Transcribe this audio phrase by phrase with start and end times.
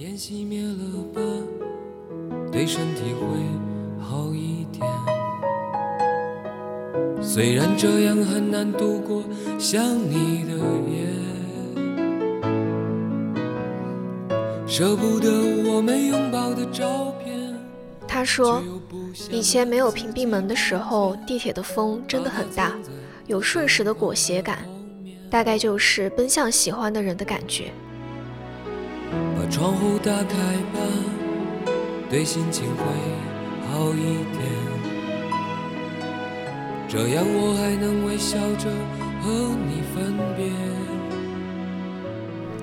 [0.00, 1.20] 烟熄灭了吧，
[2.52, 3.26] 对身体会
[4.00, 4.86] 好一点。
[7.20, 9.24] 虽然这样很难度过
[9.58, 10.52] 想你的
[10.88, 11.04] 夜，
[14.68, 15.28] 舍不得
[15.68, 17.52] 我们拥抱的照片。
[18.06, 18.62] 他说，
[19.32, 22.72] 以前没有屏蔽门的时候，地铁的风真的很大，
[23.26, 24.60] 有瞬时的裹挟感，
[25.28, 27.72] 大概就是奔向喜欢的人的感觉。
[29.10, 30.36] 把窗户打开
[30.72, 30.80] 吧，
[32.10, 32.84] 对心情会
[33.70, 34.42] 好一点。
[36.88, 38.70] 这样我还能微笑着
[39.22, 39.30] 和
[39.66, 40.50] 你分别。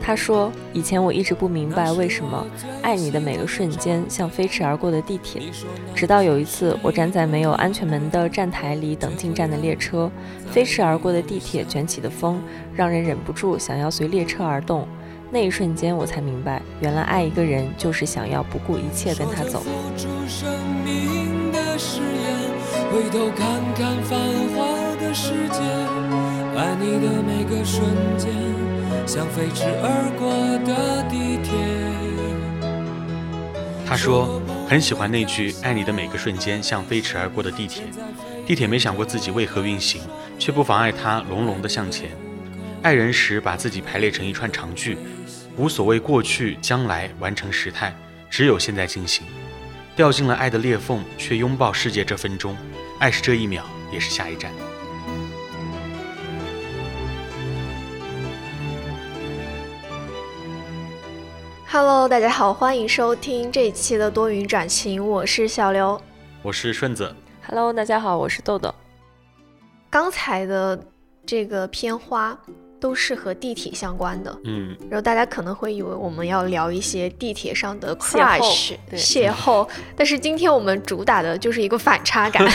[0.02, 2.46] 他说：“以前我一直不明白为什么
[2.84, 5.42] 爱你的每个瞬间像飞驰而过的地铁，
[5.96, 10.12] 直到有一次我站在没有安全门的站台里等进站的列车，
[10.52, 12.40] 飞驰而过的地铁卷起的风
[12.76, 14.88] 让人忍不住想要随列车而动。
[15.36, 19.62] 那一瞬间我才明白，原来爱一个人就是想要不顾一切跟他走。”
[22.90, 23.46] 回头看
[23.76, 24.18] 看繁
[24.56, 24.64] 华
[24.96, 25.60] 的世界，
[26.58, 27.84] 爱你的每个瞬
[28.18, 28.32] 间。
[29.06, 30.32] 像飞驰而过
[30.66, 31.52] 的地铁。
[33.86, 37.84] 他说很喜欢那句“爱你的每个瞬间像飞驰而过的地铁”。
[38.48, 40.02] 地铁没想过自己为何运行，
[40.40, 42.12] 却不妨碍它隆隆的向前。
[42.86, 44.96] 爱人时把自己排列成一串长句，
[45.58, 47.92] 无所谓过去将来，完成时态，
[48.30, 49.26] 只有现在进行。
[49.96, 52.56] 掉进了爱的裂缝，却拥抱世界这分钟。
[53.00, 54.52] 爱是这一秒，也是下一站。
[61.66, 66.00] Hello，大家好，欢迎收听这一期的多云转晴，我是小刘，
[66.44, 67.16] 我是顺子。
[67.48, 68.72] Hello，大家好，我是豆豆。
[69.90, 70.80] 刚才的
[71.26, 72.38] 这个片花
[72.86, 82.48] 都是和地铁相关的，嗯，然后大家可能会以为我们要聊一些地铁上的 crush 邂逅，但是今天我们主打的就是一个反差感。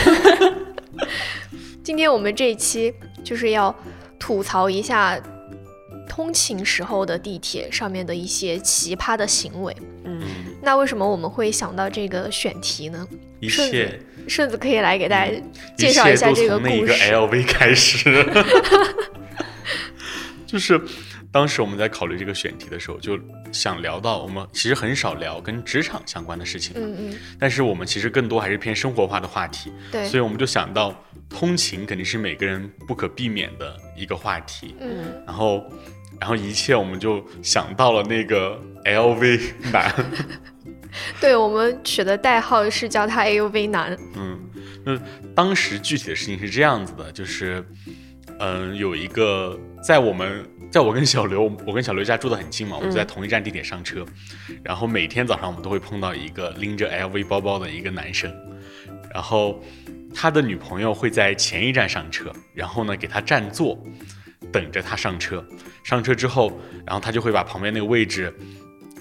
[1.83, 2.93] 今天我们这一期
[3.25, 3.75] 就是要
[4.17, 5.19] 吐槽一下。
[6.07, 10.21] 通勤时候的地铁上面的一些奇葩的行为，嗯，
[10.61, 13.07] 那为什么我们会想到这个选题呢？
[13.39, 13.97] 一切
[14.27, 15.31] 顺子可以来给大家
[15.77, 16.69] 介绍一下这个故事。
[16.69, 16.93] 从那个
[17.27, 18.09] LV 开始，
[20.51, 20.79] 就是
[21.31, 23.17] 当时我们在考虑这个选题的时候，就
[23.53, 30.93] 想聊到我们其实很少聊跟职场相关的事情，嗯嗯，但是我们其实更多还是偏生活化的话题，对，所以我们就想到
[31.29, 35.63] 通勤肯定是每个人不可避免的一个话题，嗯，然后。
[36.19, 39.41] 然后一切我们就想到了那个 LV
[39.71, 39.91] 男，
[41.19, 43.97] 对我们取的代号是叫他 LV 男。
[44.15, 44.39] 嗯，
[44.85, 44.95] 那
[45.33, 47.65] 当时具体的事情是这样子的，就是，
[48.41, 54.03] 嗯，有一个在我们在我跟小刘，我跟小刘家住的很近嘛，我们就在同一站地铁上车，
[54.63, 58.33] 然后每天早上我们都会碰到一个拎着 LV 包包的一个男生，
[59.13, 59.61] 然后
[60.13, 63.77] 他的女朋友会在前一站上车，然后呢给他占座。
[64.51, 65.41] 等着他上车，
[65.81, 66.51] 上车之后，
[66.85, 68.35] 然后他就会把旁边那个位置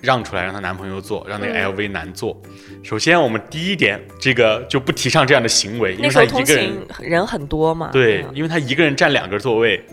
[0.01, 2.41] 让出来，让她男朋友坐，让那个 LV 男坐。
[2.83, 7.91] 首先，我们第一点，这个就不提倡这样的行为，因为他一个人人很多嘛。
[7.93, 9.85] 对，因为他一个人占两个座位。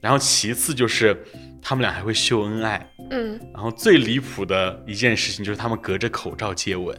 [0.00, 1.16] 然后其次就是
[1.60, 2.88] 他们俩还会秀恩爱。
[3.10, 3.38] 嗯。
[3.52, 6.96] 然后最离谱的一件事情就是他们隔着口罩接吻。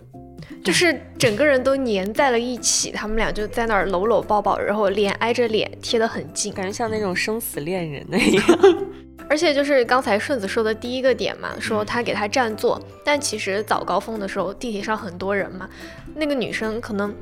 [0.63, 8.45] 就是整个人都粘在了一起，他们俩就在那儿搂搂抱抱，然后脸挨着脸贴得很近，感觉像那种生死恋人那样。
[9.29, 15.69] 而且就是刚才顺子说的第一个点嘛，说他给他占座，但其实早高峰的时候地铁上很多人嘛，
[16.15, 17.13] 那个女生可能。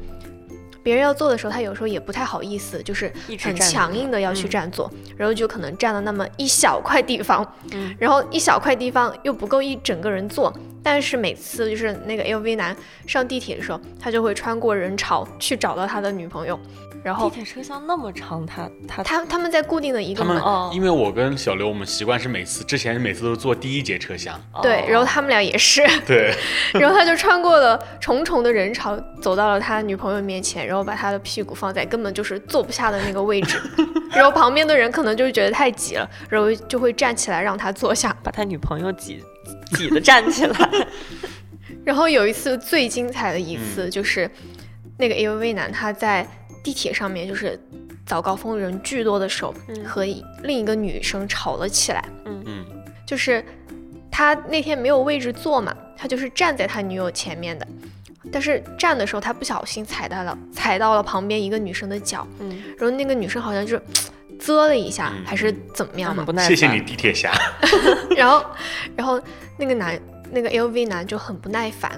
[0.84, 7.46] 别人要坐的时候，他有时候也不太好意思，就是很强硬的要去占座，然后就可能占了那么一小块地方，
[8.00, 10.54] 然后一小块地方又不够一整个人坐。
[10.82, 12.74] 但是每次就是那个 LV 男
[13.06, 16.58] 上地铁的时候，他就会穿过人潮去找到他的女朋友。
[17.04, 20.42] 然后地铁车厢那么长，他他他他们在固定的一个门，
[20.74, 26.34] 因为我跟小刘我们习惯是每次之前每次都是坐第一节车厢，对，然后他们俩也是， 对，
[26.74, 33.58] 然后他就穿过了重重的人潮，走到了他女朋友面前，然后把他的屁股放在根本就是坐不下的那个位置，
[34.12, 39.24] 然后旁边的人可能就觉得太挤了，然后就会站起来让他坐下，把他女朋友挤
[39.76, 40.70] 挤的站起来。
[41.86, 44.30] 然后有一次最精彩的一次就是
[44.98, 46.28] 那个 LV 男他在。
[46.68, 47.58] 地铁上面就是
[48.06, 49.56] 早高峰人巨多的时候，
[49.86, 50.04] 和
[50.44, 52.04] 另一个女生吵了起来。
[52.26, 52.66] 嗯嗯，
[53.06, 53.42] 就是
[54.12, 57.66] 他那天没有位置坐嘛，他就是站在他女友前面的，
[58.34, 62.28] 但是站的时候他不小心踩到了踩到了旁边一个女生的脚。
[62.40, 63.82] 嗯，然后那个女生好像就是
[64.38, 66.26] 啧了一下，还是怎么样嘛？
[66.42, 67.32] 谢谢你地铁侠。
[68.18, 68.46] 然后，
[68.94, 69.22] 然后
[69.58, 69.98] 那个男
[70.30, 71.98] 那个 LV 男就很不耐烦，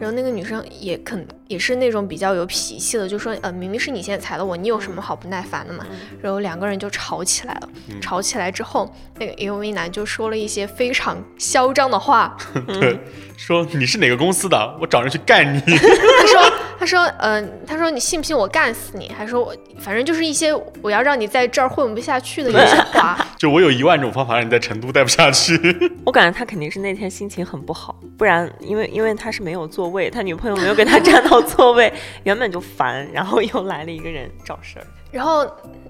[0.00, 5.86] 然后那个女生也肯也是那种比较有脾气的，就说呃明明是你先踩了我，你有什么好不耐烦的嘛？
[6.22, 7.68] 然后两个人就吵起来了。
[8.00, 12.36] 吵起来之后，那个 LV 男就说了一些非常嚣张的话，
[12.66, 12.98] 对，
[13.36, 15.60] 说你是哪个公司的，我找人去干你。
[15.76, 19.10] 他说他说嗯、他说你信不信我干死你？
[19.10, 20.50] 还说我反正就是一些
[20.80, 23.22] 我要让你在这儿混不下去的一些 话。
[23.36, 25.60] 就我有一万种方法让你在成都待不下去。
[26.06, 31.92] 我感觉他肯定是那天心情很不好，不然因为因为他是没有座位，他女朋友没有给他占到座位，
[32.24, 34.86] 原本就烦，然后又来了一个人找事儿。
[35.12, 35.46] 然后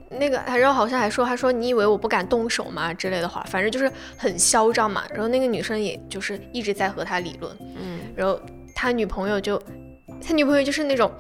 [0.09, 5.05] 那个，然后好像还说，他说你以为我不敢动手吗之类的话，反正就是很嚣张嘛。
[5.13, 8.41] 然后那个女生也就是一直在和他理论，嗯，然后
[8.75, 9.61] 他女朋友就，
[10.27, 11.11] 他女朋友就是那种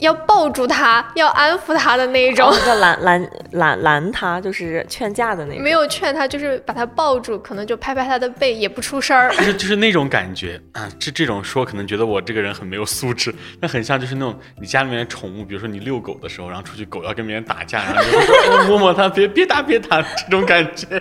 [0.00, 5.62] 要抱住他，要安抚他的那一种，然后就拦拦拦拦他，就是劝架的那种。
[5.62, 9.30] 没有劝他，就是把他抱住，可能就拍拍他的背，也不出声儿。
[9.36, 13.32] 就是就是那种感觉啊，这这种说可能觉得我这个人很没有素质，
[13.62, 21.00] 那很像就是那种你家里面的宠物，比如说你遛狗的时候，然后出去狗要跟别人打架，然后你就 摸摸它，别别打别打，这种感觉。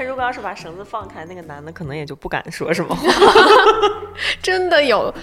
[0.00, 3.06] 他如果要是把绳子放开，那个男的可能也就不敢说什么话。
[4.42, 5.14] 真的有，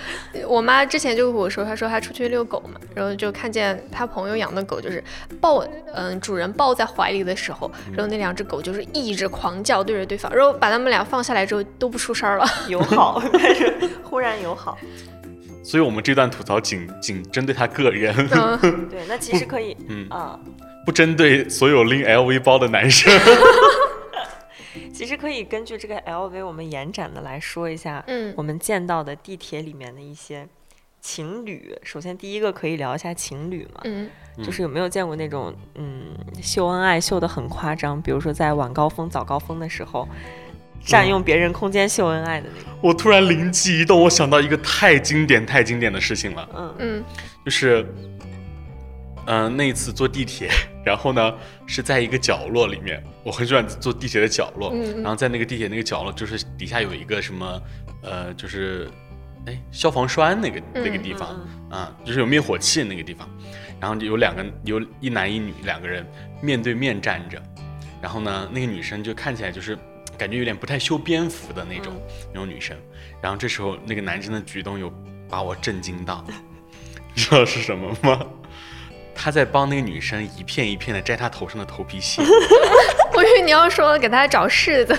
[0.48, 5.04] 我妈之前就跟我说，她说她出去遛狗嘛，然后就看见她朋友养的狗，就是
[5.42, 5.66] 抱，
[5.96, 12.46] 嗯，主人抱在怀里的时候，然后那两只狗就是一直狂叫对着对方，然后把他们俩放下来之后都不出声了。
[12.68, 14.78] 友好， 但是忽然友好。
[15.64, 20.40] 所以我们这段吐槽仅仅针对他个人，嗯，对，那其实可以，嗯啊，
[20.86, 23.12] 不针对所有拎 LV 包的男生。
[24.94, 28.34] 其实可以根据这个 LV 我们延展的来说一下，嗯。
[28.38, 30.48] 我们见到的地铁里面的一些
[31.02, 31.76] 情侣。
[31.84, 34.10] 首先第一个可以聊一下情侣嘛，嗯，
[34.44, 40.08] 就是有没有见过那种嗯秀恩爱秀得很夸张，比如说在晚高峰、早高峰的时候。
[40.80, 46.76] 占用别人空间秀恩爱的那种，我突然灵机一动，我想到一个太经典、太经典的事情了，嗯。
[46.78, 47.04] 嗯。
[47.44, 47.86] 就是，
[49.28, 50.50] 嗯、那一次坐地铁，
[50.86, 51.34] 然后呢
[51.66, 57.62] 是在一个角落里面，我很喜欢坐地铁的角落，嗯嗯然后在那个地铁那个角落，就是底下有一个什么，
[58.04, 58.90] 呃，就是，
[59.46, 61.38] 哎，消防栓那个那个嗯地方，
[61.70, 63.30] 嗯啊，就是有灭火器的那个地方，
[63.82, 66.06] 然后有两个有一男一女两个人
[66.42, 67.42] 面对面站着，
[68.02, 69.78] 然后呢，那个女生就看起来就是
[70.18, 71.94] 感觉有点不太修边幅的那种、
[72.34, 72.78] 那种女生，
[73.22, 74.90] 然后这时候那个男生的举动有
[75.30, 76.26] 把我震惊到，
[77.14, 78.26] 你知道是什么吗？
[79.20, 82.22] 他在帮那个女生一片一片的摘她头上的头皮屑，
[83.16, 84.96] 我以为你要说给他找柿子，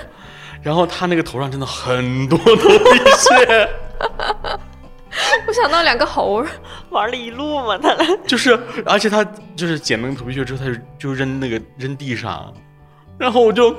[0.60, 3.68] 然后他那个头上真的很多头皮屑，
[5.46, 6.48] 我想到两个猴儿，
[6.90, 8.18] 玩了一路嘛，他俩。
[8.26, 9.24] 就是而且他
[9.54, 12.52] 就是捡那个头皮屑之后，他就就扔那个扔地上，
[13.16, 13.72] 然后我就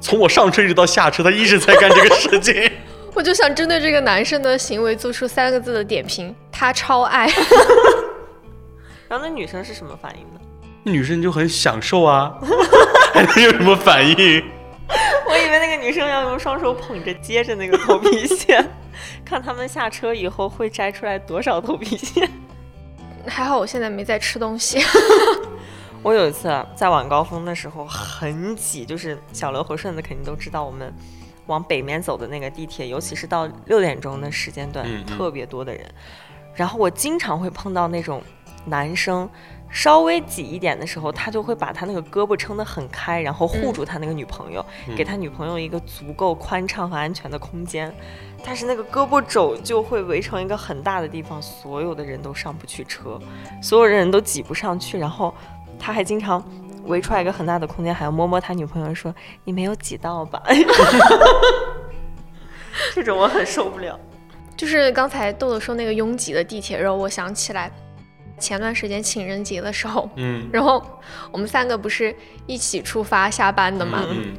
[0.00, 2.72] 从我上车一直到下车，他一直在干这个事情。
[3.14, 7.30] 我就想针对这个男生的行为做出三个字的点评：他超爱。
[9.12, 10.40] 然后那女生是什么反应呢？
[10.84, 12.34] 女生就很享受啊，
[13.12, 14.16] 还能有什么反应？
[15.28, 18.64] 我以为那个女生要用双手捧着接着那个头皮屑，
[19.22, 22.26] 看他们下车以后会摘出来多少头皮屑。
[23.26, 24.82] 还好我现在没在吃东西。
[26.02, 30.90] 我有一次啊在晚高峰的时候很挤，就是小刘和顺子肯定都知道，我们
[31.48, 35.84] 往北面走的那个地铁，尤其是到六点钟的时间段，嗯嗯特别多的人。
[36.54, 38.22] 然后我经常会碰到那种
[38.64, 39.28] 男生。
[39.74, 47.90] 稍微挤一点的时候，他就会把他那个胳膊撑得很开，然后护住他那个女朋友，嗯给他女朋友一个足够宽敞和安全的空间。
[48.44, 53.18] 但是那个胳膊肘就会围成一个很大的地方，所有的人都上不去车，
[53.62, 54.98] 所有人都挤不上去。
[54.98, 55.34] 然后
[55.78, 56.44] 他还经常
[56.84, 59.14] 围出来一个很大的空间，还要摸摸他女朋友说
[59.44, 60.42] ：“你没有挤到吧？”
[62.94, 63.98] 这种我很受不了。
[64.54, 67.72] 就是刚才豆豆说那个拥挤的地铁，让我想起来
[68.38, 70.48] 前段时间情人节的时候，嗯。
[70.52, 70.84] 然后
[71.30, 72.14] 我们三个不是
[72.46, 74.04] 一起出发下班的吗？
[74.08, 74.34] 嗯，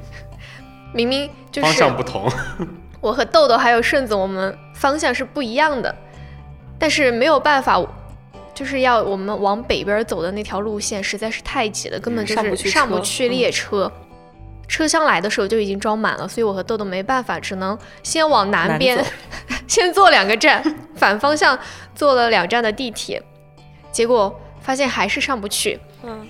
[0.94, 2.32] 明明就是方是向不同，
[3.02, 5.94] 我和豆豆还有顺子，我们方向是不一样的，
[6.78, 7.82] 但是没有办法，
[8.54, 13.92] 就是要我们往北边走的那条路线实在是太挤了，根本就上不去是上不去列车。
[14.66, 19.04] 车厢来的时候就已经装满了，所以我和豆豆没办法，只能先往南南边走。
[19.68, 20.64] 先坐两个站，
[20.96, 21.58] 反方向
[21.94, 23.22] 坐了两站的地铁，
[23.94, 25.80] 结果发现还是上不去。
[26.04, 26.28] 嗯，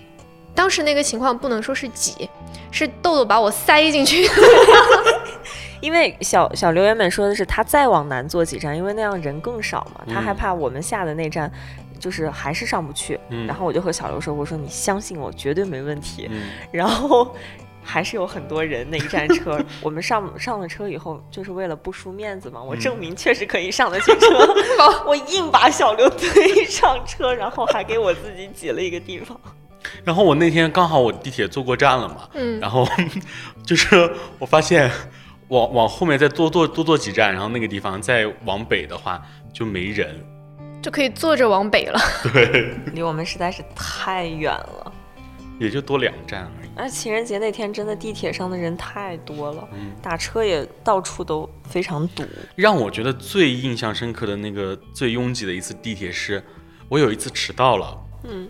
[0.54, 2.30] 当时那个情况不能说是挤，
[2.70, 4.30] 是豆豆把我塞进去。
[5.82, 11.52] 因为小小刘原本说的是他再往南坐几站，因为那样人更少嘛，他嗯害怕我们下的那站
[12.00, 13.20] 就是还是上不去。
[13.30, 16.28] 嗯然后我就和小刘说：“我说你相信我，绝对没问题。
[16.32, 17.36] 嗯然后
[17.84, 19.60] 还是有很多人那一站车。
[19.82, 24.28] 我们上上了车以后，就是为了不输面子嘛，我证明确实可以上得去车，
[25.06, 29.40] 我硬把小刘推上车，然后还给我自己挤了一个地方。
[30.04, 32.88] 然后我那天刚好我地铁坐过站了嘛，嗯然后
[33.66, 34.90] 就是我发现
[35.50, 39.22] 往往后面再多坐多坐几站，然后那个地方再往北的话
[39.54, 40.16] 就没人，
[40.82, 42.00] 就可以坐着往北了。
[42.34, 44.83] 对，离我们实在是太远了。
[45.60, 46.70] 也就多两站而已。
[46.76, 52.24] 而情人节那天真的地铁上的人太多了，嗯打车也到处都非常堵。
[52.56, 56.44] 让我觉得最印象深刻的那个最拥挤的一次地铁是，
[56.90, 58.50] 我有一次迟到了，嗯，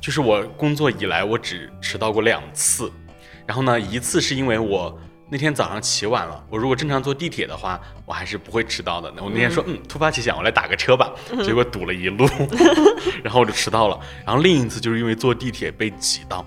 [0.00, 2.92] 就是我工作以来我只迟到过两次，
[3.46, 4.98] 然后呢，一次是因为我
[5.32, 9.10] 那天早上起晚了，我如果正常坐地铁的话，我还是不会迟到的。
[9.16, 11.10] 我那天说，嗯，突发奇想，我来打个车吧，
[11.42, 12.28] 结果堵了一路，
[13.24, 13.98] 然后我就迟到了。
[14.26, 16.44] 然后另一次就是因为坐地铁被挤到，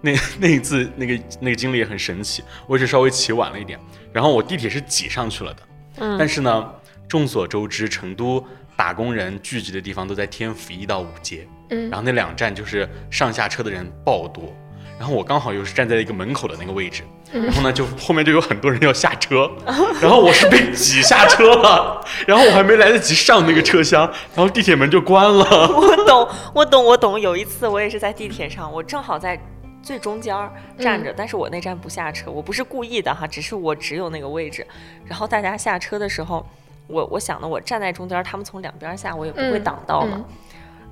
[0.00, 3.76] 那那一次那个那个经历也很神奇，我只稍微起晚了一点，
[4.12, 5.62] 然后我地铁是挤上去了的，
[5.96, 6.16] 嗯。
[6.16, 6.72] 但是呢，
[7.08, 8.46] 众所周知，成都
[8.76, 11.90] 打工人聚集的地方都在天府一到五街，嗯。
[11.90, 14.54] 然后那两站就是上下车的人爆多，
[15.00, 19.50] 然后我刚好又是站在一个门口的那个位置，然后呢就后面就有很多人要下车，
[20.02, 24.02] 然后我是被挤下车了， 然后我还没来得及上那个车厢，
[24.34, 25.44] 然后地铁门就关了。
[25.76, 27.20] 我懂，我懂，我懂。
[27.20, 29.40] 有一次我也是在地铁上，我正好在
[29.82, 34.66] 最中间儿站着，但是我那站不下车，我不是故意的哈，只是我只有那个位置。
[35.04, 36.44] 然后大家下车的时候，
[36.86, 40.16] 我我想的我站在中间儿，他们从两边儿下，我也不会嗯挡到嘛。
[40.16, 40.24] 嗯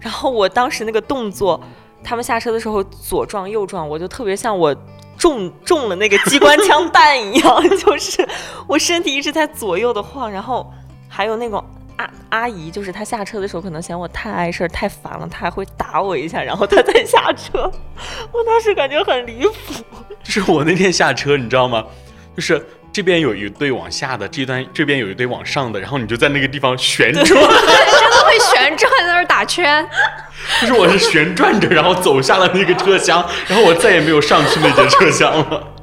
[0.01, 1.61] 然后我当时那个动作，
[2.05, 4.73] 他们下车的时候左撞右撞，我就特别像我
[5.19, 8.27] 中中了那个机关枪弹一样， 就是
[8.67, 10.73] 我身体一直在左右的晃，然后
[11.09, 11.63] 还有那种。
[11.99, 17.69] 阿阿姨就是她下车的时候，可能嫌我太碍事儿、太烦了，她还会打我一下，然后她再下车。
[18.31, 19.85] 我当时感觉很离谱。
[20.23, 21.85] 就是我那天下车，你知道吗？
[22.37, 27.27] 就是这边有一堆往下的，这段这边有一堆往上的，然后你就在那个地方旋转，
[28.39, 29.89] 旋转在那儿打圈。
[30.61, 35.75] 就是我是旋转着，然后走下了那个车厢，然后我再也没有上去那节车厢了。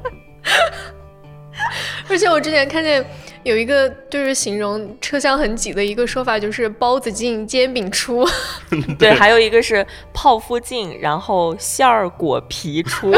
[2.08, 3.04] 而且我之前看见
[3.42, 8.26] 有一个就是形容车厢很挤的一个说法，就是包子进煎饼出。
[8.98, 13.12] 对，还有一个是泡芙进，然后馅儿果皮出。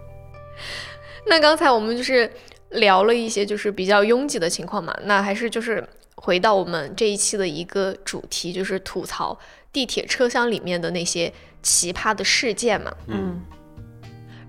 [1.26, 2.30] 那刚才我们就是
[2.70, 5.86] 聊了一些就是比较拥挤的情况嘛，那还是就是
[6.20, 9.38] 回到我们这一期的一个主题，就是吐槽
[9.72, 12.92] 地铁车厢里面的那些奇葩的事件嘛。
[13.06, 13.40] 嗯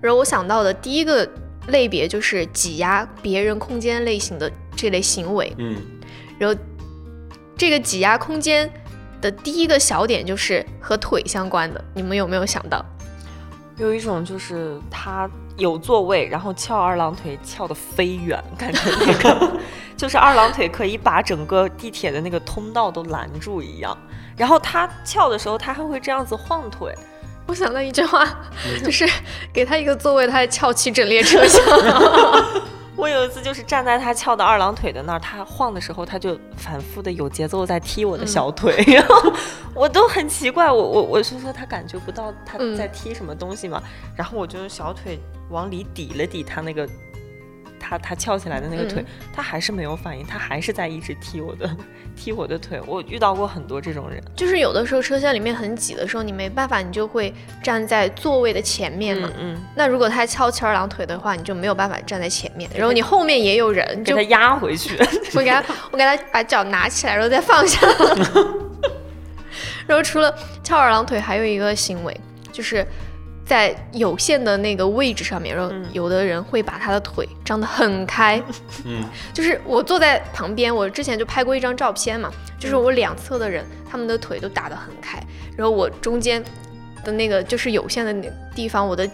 [0.00, 1.28] 然后我想到的第一个
[1.68, 5.76] 类别就是挤压别人空间类型的这类行为，嗯，
[6.38, 6.60] 然后
[7.56, 8.68] 这个挤压空间
[9.20, 12.84] 的第一个小点就是和腿相关的，你们有没有想到？
[13.78, 19.52] 有一种就是他有座位，然后翘二郎腿翘得飞远，感觉那个
[19.96, 23.96] 就是二郎腿可以把整个地铁的那个通道都拦住一样。
[24.36, 26.92] 然后他翘的时候，他还会这样子晃腿。
[27.46, 28.26] 我想到一句话，
[28.84, 29.08] 就是
[29.52, 31.62] 给他一个座位，他还翘起整列车厢。
[32.96, 39.32] 我有一次就是站在他翘的二郎腿的那儿，他晃的时候，他就反复的有节奏在踢我的小腿， 然后
[39.74, 43.82] 我都很奇怪，我我我是说他感觉不到他嗯在踢什么东西嘛，
[44.14, 45.18] 然后我就用小腿
[45.50, 46.88] 往里抵了抵他那个。
[47.82, 51.68] 他他翘起来的那个腿，他还是没有反应，他还是在一直踢我的
[52.16, 52.80] 踢我的腿。
[52.86, 59.28] 我遇到过很多这种人，就是有的时候车厢里面很挤的时候，你没办法，你就会站在座位的前面嘛。
[59.38, 64.96] 嗯嗯，那如果他翘起二郎腿的话，你就没有办法站在前面，然后你后面也有人，就给他压回去。
[65.34, 67.80] 我给他，我给他把脚拿起来，然后再放下。
[69.86, 72.20] 然后除了翘二郎腿，还有一个行为，
[72.52, 72.86] 就是
[73.52, 78.42] 在有限的那个位置上面，然后嗯有的人会把他的腿张得很开。
[78.86, 79.04] 嗯，
[79.34, 85.22] 就是我坐在旁边，我之前就拍过一张照片嘛，就是我两侧的人，他们的腿都打得很开，
[85.54, 86.42] 然后我中间
[87.04, 89.06] 的那个就是有限的那地方，我的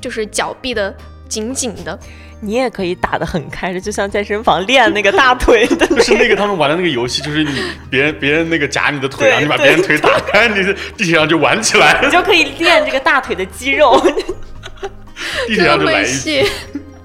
[0.00, 0.94] 就是脚闭的
[1.28, 1.98] 紧紧的。
[2.44, 10.62] 你也可以打得很开的，就像健身房练那个大腿的那 就是那个他们玩的那个游戏，就是你别人别人那个夹你的腿，对然后你把别人腿打开，你
[10.96, 13.96] 地铁上就玩起来你，就可以练这个大腿的肌肉。
[15.46, 16.10] 地铁上就来一局。
[16.10, 16.50] 戏，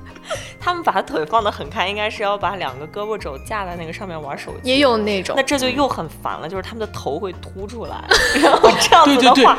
[0.59, 4.69] 他们把腿放得很开，应该是要把两个胳膊肘架在那个上面玩手机。
[4.69, 8.03] 也有那种那这就又很烦了，就是他们的头会凸出来，
[8.41, 9.57] 然后这样子对对对的话，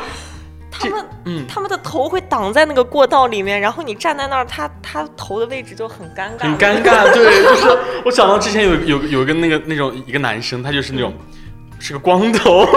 [0.71, 6.83] 他们嗯，他们的头会挡在那个过道里面，然后你站在那儿，他他头的位置就很尴尬，很尴。
[6.83, 7.13] 尬。
[7.13, 11.13] 对，就是我想到之前有有有一个那个那种一个男生，他就是那种
[11.79, 12.67] 是个光头，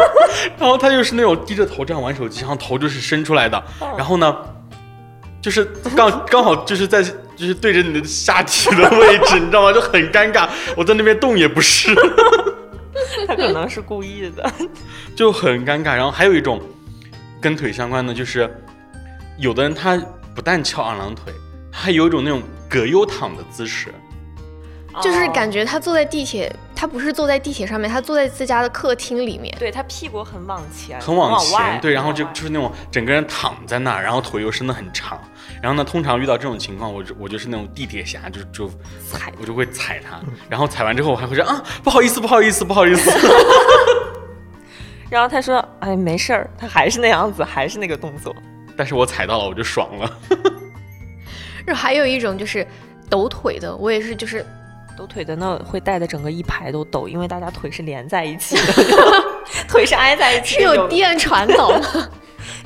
[0.58, 3.62] 然后他就是那种低着头这样玩手机，然后头就是伸出来的，
[3.96, 4.36] 然后呢。
[5.40, 5.64] 就是
[5.96, 9.72] 刚刚好就是在就是对着你的下体的位置，你知道吗？
[9.72, 11.94] 就很尴尬，我在那边动也不是，
[13.24, 14.52] 他可能是故意的。
[15.14, 15.94] 就很尴尬。
[15.94, 16.60] 然后还有一种
[17.40, 18.50] 跟腿相关的，就是
[19.36, 19.96] 有的人他
[20.34, 21.32] 不但翘二郎腿，
[21.72, 23.92] 还有一种那种葛优躺的姿势。
[25.00, 29.54] 就是感觉他坐在地铁，他不是坐在地铁上面，他坐在自家的客厅里面。
[29.56, 35.16] 对他屁股很往前，很往前，对，然后就就是那种整个人躺在那儿，然后腿又伸得很长。
[35.62, 38.68] 然后呢，通常遇到这种情况，我就我就是那种地铁侠，就就
[39.08, 40.18] 踩，我就会踩他。
[40.48, 43.08] 然后踩完之后，我还会说啊，不好意思，不好意思，不好意思。
[45.10, 48.34] 然后他说，哎，没事儿，他还是那样子，还是那个动作。
[48.76, 50.18] 但是我踩到了，我就爽了。
[51.66, 52.66] 就还有一种就是
[53.10, 54.44] 抖腿的，我也是就是。
[54.98, 58.72] 抖腿的那会带的整个一排都抖，因为大家腿是连在一起的，
[59.68, 62.08] 腿是挨在一起，是有电传导吗？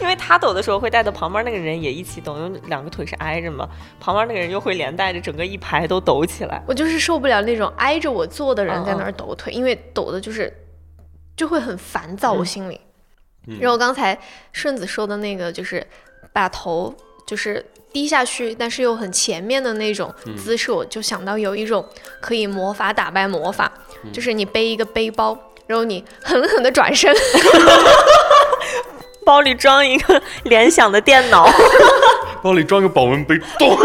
[0.00, 3.68] 因为他抖的时候会带的旁边那个人也一起抖，因为两个腿是挨着嘛，
[4.00, 6.62] 旁边那个人又会连带着整个一排都抖起来。
[6.66, 10.50] 我就是受不了那种挨着我坐的人在那儿抖腿，因为抖的就是
[11.36, 12.80] 就会很烦躁，我心里。
[13.60, 14.18] 然后刚才
[14.52, 15.86] 顺子说的那个就是
[16.32, 16.94] 把头
[17.26, 17.64] 就是。
[17.92, 21.86] 低下去，但是又很前面的那种姿势，我就想到有一种
[22.22, 23.70] 可以魔法打败魔法，
[24.10, 27.14] 就是你背一个背包，然后你狠狠的转身，
[29.26, 31.46] 包里装一个联想的电脑，
[32.42, 33.76] 包里装个保温杯，咚。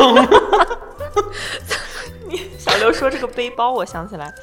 [2.30, 4.34] 你小刘说这个背包，我想起来。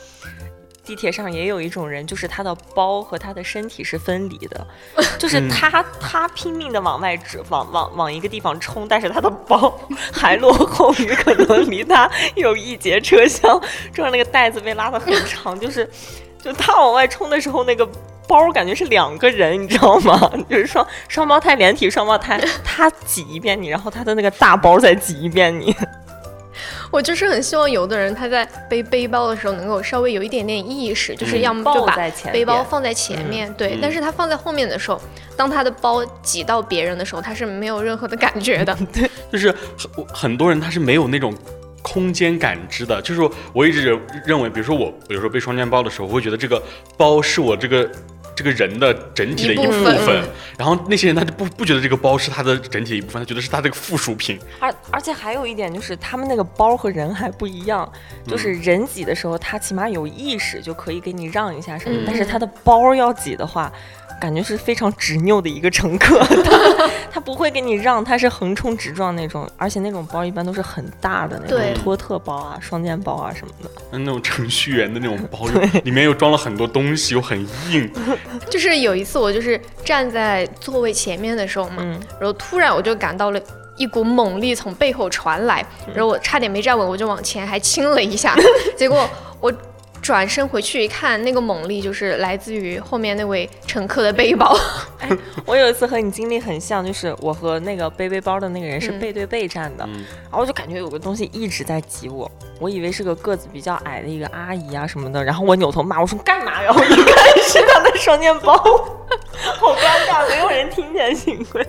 [0.85, 4.67] 地铁上也有一种人，就是他的包和他的身体是分离的，
[5.19, 9.73] 就是他他拼命的往外指，往往往一个地方冲，但是他的包
[10.13, 13.61] 还落后于可能离他有一节车厢，
[13.93, 15.89] 这样那个袋子被拉得很长，就是
[16.43, 17.89] 就他往外冲的时候，那个
[18.29, 20.31] 包感觉是两个人，你知道吗？
[20.51, 25.75] 就是双双胞胎连体双胞胎，他挤一遍你，然后他的那个大包再挤一遍你。
[26.91, 31.97] 我就是很希望有的人他在背背包的时候能够稍微有一点点意识，就是要么就把
[32.33, 33.79] 背包放在前面，对。
[33.81, 35.01] 但是他放在后面的时候，
[35.37, 38.77] 当他的包挤到别人的时候，他是没有任何的感觉的。
[38.93, 41.35] 对，就是很很多人他是没有那种
[41.83, 43.01] 空间感知的。
[43.03, 43.21] 就是
[43.53, 46.63] 我一直认为，比如说我有时候背双肩包的时候，我会觉得这个
[46.97, 47.91] 包是我这个。
[48.35, 50.23] 这个人的整体的一部分，
[50.59, 54.39] 然后那些人他就不不觉得这个包是他的整体的一部分，他觉得是他这个附属品。
[54.61, 57.91] 而而且还有一点就是，他们那个包和人还不一样，
[58.27, 63.73] 就是人挤的时候，他起码有意识就可以给你让一下什么，但是他的包要挤的话。
[64.21, 73.71] 感觉是非常执拗的一个乘客，他 他不会给你让，他是横冲直撞那种，而且那种包一般都是很大的那种托特包啊、双肩包啊什么的。
[73.99, 75.47] 那种程序员的那种包，
[75.85, 77.39] 里面又装了很多东西，又很
[77.71, 77.91] 硬。
[78.51, 81.83] 就是有一次我就是站在座位前面的时候嘛，
[82.19, 83.41] 然后突然我就感到了
[83.77, 88.37] 一股猛力从背后传来，然后我差点没站稳，我就往前还亲了一下，
[88.77, 89.09] 结果
[89.41, 89.53] 我。
[90.05, 94.55] 转身回去一看，那个猛力就是来自于后面那位乘客的背包。
[95.01, 95.09] 哎，
[95.47, 99.89] 我有一次和你经历很像，就是我和那个背背包的那个人是背对背站的，
[100.25, 106.61] 然后我就感觉有个东西一直在挤我，我以为是个个子比较矮的一个阿姨啊什么的，然后我扭头骂我说干嘛？
[106.61, 108.53] 然后一看是他的双肩包，
[109.59, 111.67] 好尴尬，没有人听见幸亏。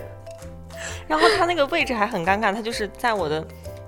[1.08, 3.42] 然后他那个位置还很尴尬，他就是在我的。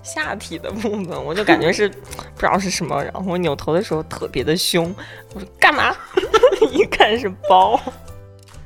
[0.09, 4.95] 下体的部分，我就感觉是不知道是什么，然后我扭头的时候特别的凶，
[5.35, 5.95] 我说干嘛？
[6.73, 7.79] 一看是包。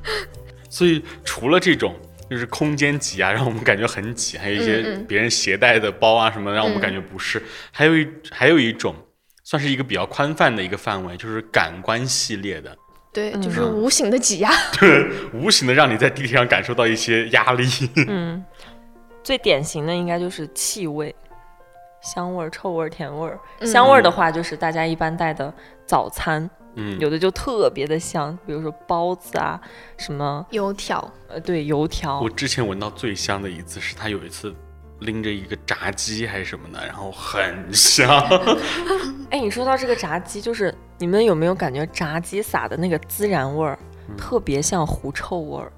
[0.70, 1.94] 所以除了这种
[2.30, 7.42] 就是空间挤啊，让我们感觉很挤，还有一些别人携带的包啊什么，让我们感觉不适。
[7.70, 8.94] 还有一还有一种
[9.44, 12.74] 算是一个比较宽泛的一个范围，就是感官系列的。
[13.12, 14.50] 对，就是无形的挤压。
[14.80, 17.68] 对，无形的让你在地铁上感受到一些压力。
[18.08, 18.42] 嗯，
[19.22, 21.14] 最典型的应该就是气味。
[22.02, 23.38] 香味儿、臭味儿、甜味儿。
[23.66, 25.52] 香味儿的话，就是大家一般带的
[25.86, 29.60] 早餐，嗯，有的就特别的香，比如说包子啊，
[29.96, 32.20] 什么油条，呃，对，油条。
[32.20, 34.54] 我之前闻到最香的一次是他有一次
[35.00, 38.08] 拎着一个炸鸡还是什么的，然后很香。
[39.30, 43.78] 哎，你说到这个炸鸡，就是你们有没有感觉炸鸡撒的那个孜然味儿，
[44.18, 45.72] 特别像狐臭味儿？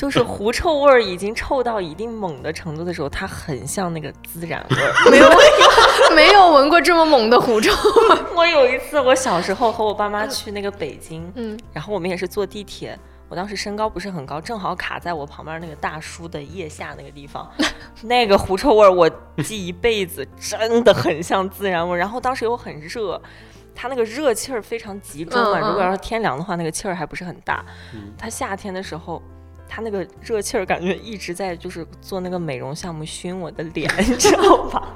[0.00, 5.10] 就是狐臭味儿已经臭到一定猛的程度的时候，它很像那个孜然味儿。
[5.10, 5.28] 没有
[6.16, 7.70] 没有闻过这么猛的狐臭。
[8.34, 17.46] 我有一次，我小时候和我爸妈去那个北京，嗯，然后我们也是坐地铁，我当时身高不是很高，正好卡在我旁边那个大叔的腋下那个地方，
[18.00, 19.06] 那个狐臭味儿我
[19.44, 21.98] 记一辈子，真的很像孜然味儿。
[21.98, 23.20] 然后当时又很热，
[23.74, 25.60] 它那个热气儿非常集中啊。
[25.60, 27.62] 如果要是天凉的话，那个气儿还不是很大。
[28.16, 29.22] 它夏天的时候。
[29.72, 34.94] 他那个热气儿感觉一直在就是做那个美容项目熏我的脸， 你知道吧？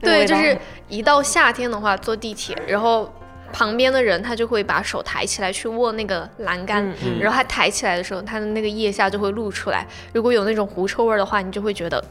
[0.00, 0.56] 对，就是
[0.88, 3.12] 一到夏天的话，坐地铁，然后
[3.52, 9.84] 旁边的人他就会把手抬起来去握那个栏杆，嗯然后他抬起来的时候，他的那个腋下就会露出来。
[10.14, 12.02] 如果有那种狐臭味儿的话，你就会觉得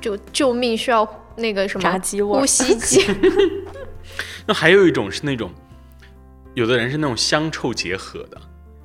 [0.00, 3.04] 就救命，需要那个什么炸鸡味呼吸机。
[4.46, 5.50] 那还有一种是那种，
[6.54, 8.40] 有的人是那种香臭结合的，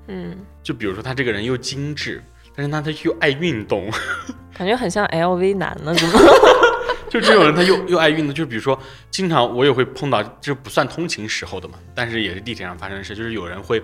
[0.08, 2.24] 嗯，就比如说他这个人又精致，
[2.58, 3.88] 但是他他又爱运动，
[4.58, 6.20] 感觉很像 LV 男呢，怎么？
[7.08, 8.78] 就这种人他又又爱运动，就比如说
[9.12, 13.80] 经常我也会碰到，这不算通勤时候的嘛，但是也是地铁上发生的事，就是有人会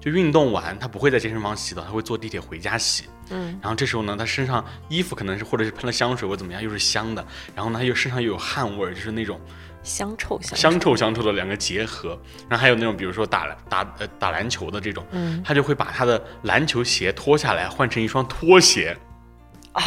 [0.00, 9.40] 就运动完他不会在健身房洗澡，他会坐地铁回家洗，嗯，然后这时候呢，他身上衣服可能是或者是喷了香水或怎么样，又是香的，然后呢他又身上又有汗味儿，就是那种。
[9.84, 18.94] 香臭香香臭香臭的两个结合，然后还有那种比如说打打呃打篮球的这种，嗯他就会把他的篮球鞋脱下来换成一双拖鞋，
[19.72, 19.82] 啊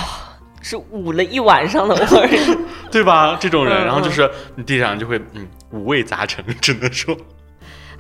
[0.61, 2.57] 是捂了一晚上的味儿。
[2.89, 3.37] 对吧？
[3.39, 7.15] 这种人，嗯然后就是你地上就会嗯五味杂陈，只能说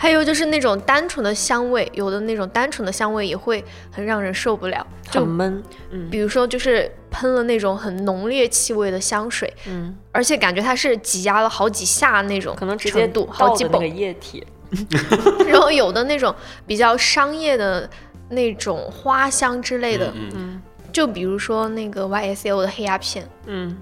[0.01, 4.83] 还有就是那种单纯的香味，有的那种单纯的香味也会很让人受不了。
[5.11, 13.87] 就很闷，嗯比如说，就是喷了那种很浓烈气味的香水，嗯，而且感觉它是挤压了好几下那种，可能直接程度好几泵的。
[13.87, 14.43] 液体，
[15.47, 16.33] 然后有的那种
[16.65, 17.87] 比较商业的
[18.29, 20.61] 那种花香之类的，嗯嗯嗯
[20.91, 23.77] 就比如说那个 YSL 的黑鸦片，嗯，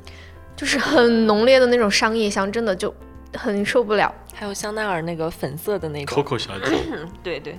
[0.58, 2.93] 就是很浓烈的那种商业香，真的就
[3.33, 4.13] 很受不了。
[4.33, 7.57] 还有香奈儿那个粉色的那个，，Coco 小姐， 嗯，对对，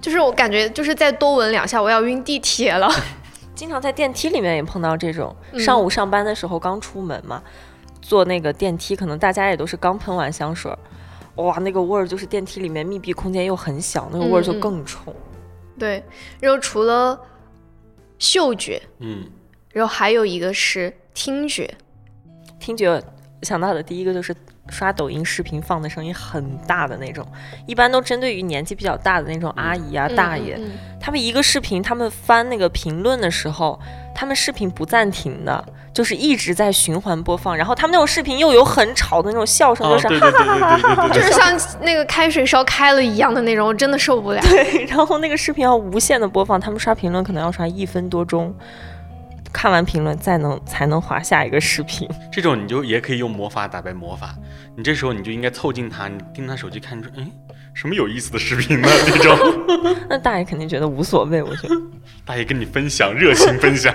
[0.00, 2.88] 就是我感觉就是再多闻两下，我要晕地铁了。
[3.54, 5.60] 经常在电梯里面也碰到这种，嗯。
[5.60, 7.42] 上午上班的时候刚出门嘛，
[8.00, 10.78] 坐那个电梯，可能大家也都是刚喷完香水儿，
[11.42, 15.12] 哇，那个味儿就是电梯里面密闭空间又很小，那个味儿就更冲。
[15.78, 16.04] 对，
[16.40, 17.18] 然后除了
[18.18, 19.24] 嗅觉，嗯，
[19.72, 21.72] 然后还有一个是听觉，
[22.60, 23.02] 听觉
[23.42, 24.34] 想到的第一个就是
[24.70, 27.26] 刷抖音视频放的声音很大的那种
[27.66, 30.58] 一般都针对于年纪比较大的那种阿姨啊大爷
[31.00, 33.78] 他们一个视频他们翻那个评论的时候
[34.14, 44.40] 他们视频不暂停的就是一直在循环播放然后他们那种视频又有很吵的那种笑声就是哈哈哈哈哈哈就是像那个开水烧开了一样的那种我真的受不了。
[44.42, 48.54] 对然后那个视频要无限的播放他们刷评论可能要刷一分多钟
[49.58, 52.08] 看完评论再能才能划下一个视频。
[52.30, 54.32] 这种你就也可以用魔法打败魔法，
[54.76, 57.26] 你这时候你就应该凑近他，你盯他手机看，你说，哎，
[57.74, 58.88] 什么有意思的视频呢？
[59.10, 59.36] 这种，
[60.08, 61.74] 那大爷肯定觉得无所谓，我觉得。
[62.24, 63.92] 大爷跟你分享，热情分享，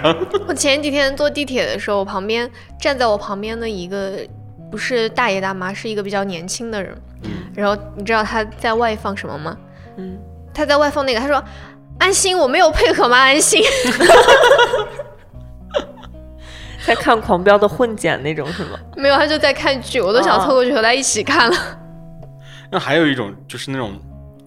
[0.49, 4.19] 我前几天坐地铁的时候，我旁边站在我旁边的一个
[4.69, 6.93] 不是大爷大妈，是一个比较年轻的人。
[7.21, 9.57] 嗯，然后你知道他在外放什么吗？
[9.95, 10.19] 嗯，
[10.53, 11.41] 他在外放那个，他说
[11.99, 13.17] ：“安心，我没有配合吗？
[13.17, 13.63] 安心。
[16.85, 21.55] 在看《狂飙》的混剪那种是吗？”没有，他就在看剧，我都想啊凑过去和他一起看了。
[22.71, 23.99] 那还有一种就是那种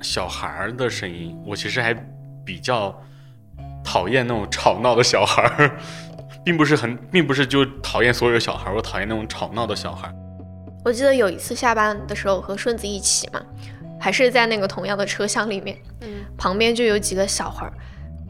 [0.02, 1.94] 小孩儿的声音，我其实还
[2.44, 2.94] 比较
[3.84, 5.78] 讨厌那种吵闹的小孩儿，
[6.44, 10.14] 并不是很，并不是就讨厌所有小孩儿，我讨厌那种吵闹的小孩儿。
[10.84, 13.40] 我记得有一次下班的时候和顺子一起嘛，
[14.00, 17.72] 还是在那个同样的车厢里面，嗯旁边就有几个小孩儿，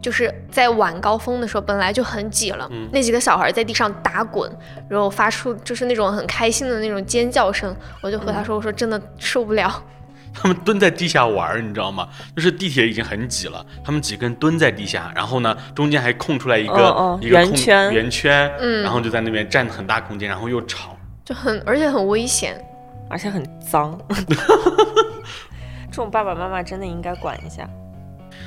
[0.02, 4.50] 就是在晚高峰的时候本来就很挤了，嗯那几个小孩在地上打滚，
[4.88, 9.82] 然后发出就是那种很开心的那种尖叫声，我就和他说，我说真的受不了，
[10.32, 12.08] 他们蹲在地下玩，你知道吗？
[12.36, 20.96] 就是地铁已经很挤了，他们几个人蹲在地下，然后呢，中间还空出来一个、一个圆圈圆圈，嗯然后就在那边占很大空间，然后又吵。
[21.24, 22.62] 就很而且很危险。
[23.08, 23.96] 而且很脏。
[25.88, 27.64] 这种爸爸妈妈真的应该管一下。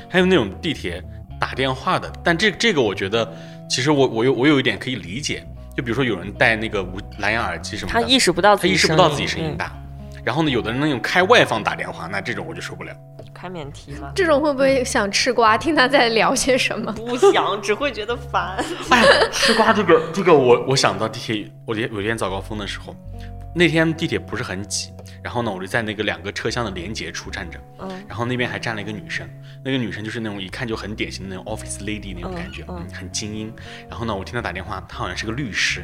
[0.09, 1.01] 还有那种地铁
[1.39, 3.31] 打电话的，但这这个我觉得，
[3.69, 9.71] 其实我我有我有一点可以理解，就比如说有人戴那个无蓝牙耳机什么的，他意识不到自他己意识不到自己声音嗯大。
[10.25, 12.93] 然后呢，有的人那种开外放打电话，那这种我就受不了。
[13.33, 14.11] 开免提吗？
[14.13, 16.91] 这种会不会想吃瓜，听他在聊些什么？
[16.91, 18.57] 不想，只会觉得烦。
[18.91, 22.93] 哎，吃瓜这个这个我我想到地铁，我有有一天早高峰的时候，
[23.55, 29.27] 那天地铁不是很挤，然后呢，我就在那个两个车厢的连接处站着，嗯然后那边还站了一个女生，
[29.63, 33.53] 那个女生就是那种一看就很典型的那种 office lady 那种感觉，嗯很精英。
[33.89, 35.83] 然后呢，我听她打电话，她好像是个律师，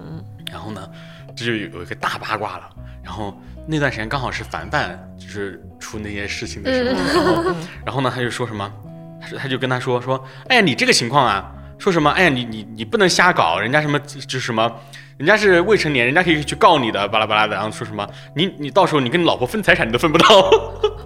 [0.00, 0.90] 嗯，然后呢，
[1.36, 2.68] 这就有有一个大八卦了。
[3.02, 7.54] 然后那段时间刚好是凡凡就是出那些事情的时候，嗯然后
[7.86, 8.72] 然后呢，他就说什么，
[9.20, 14.72] 他说他就跟他说说，哎呀，你这个情况啊，说什么，哎呀，你你你不能瞎搞，人家什么就是什么。
[15.18, 20.50] 人家是未成年，人家可以去告你的，巴拉巴拉的，然后说什么你你到时候你跟你老婆分财产你都分不到，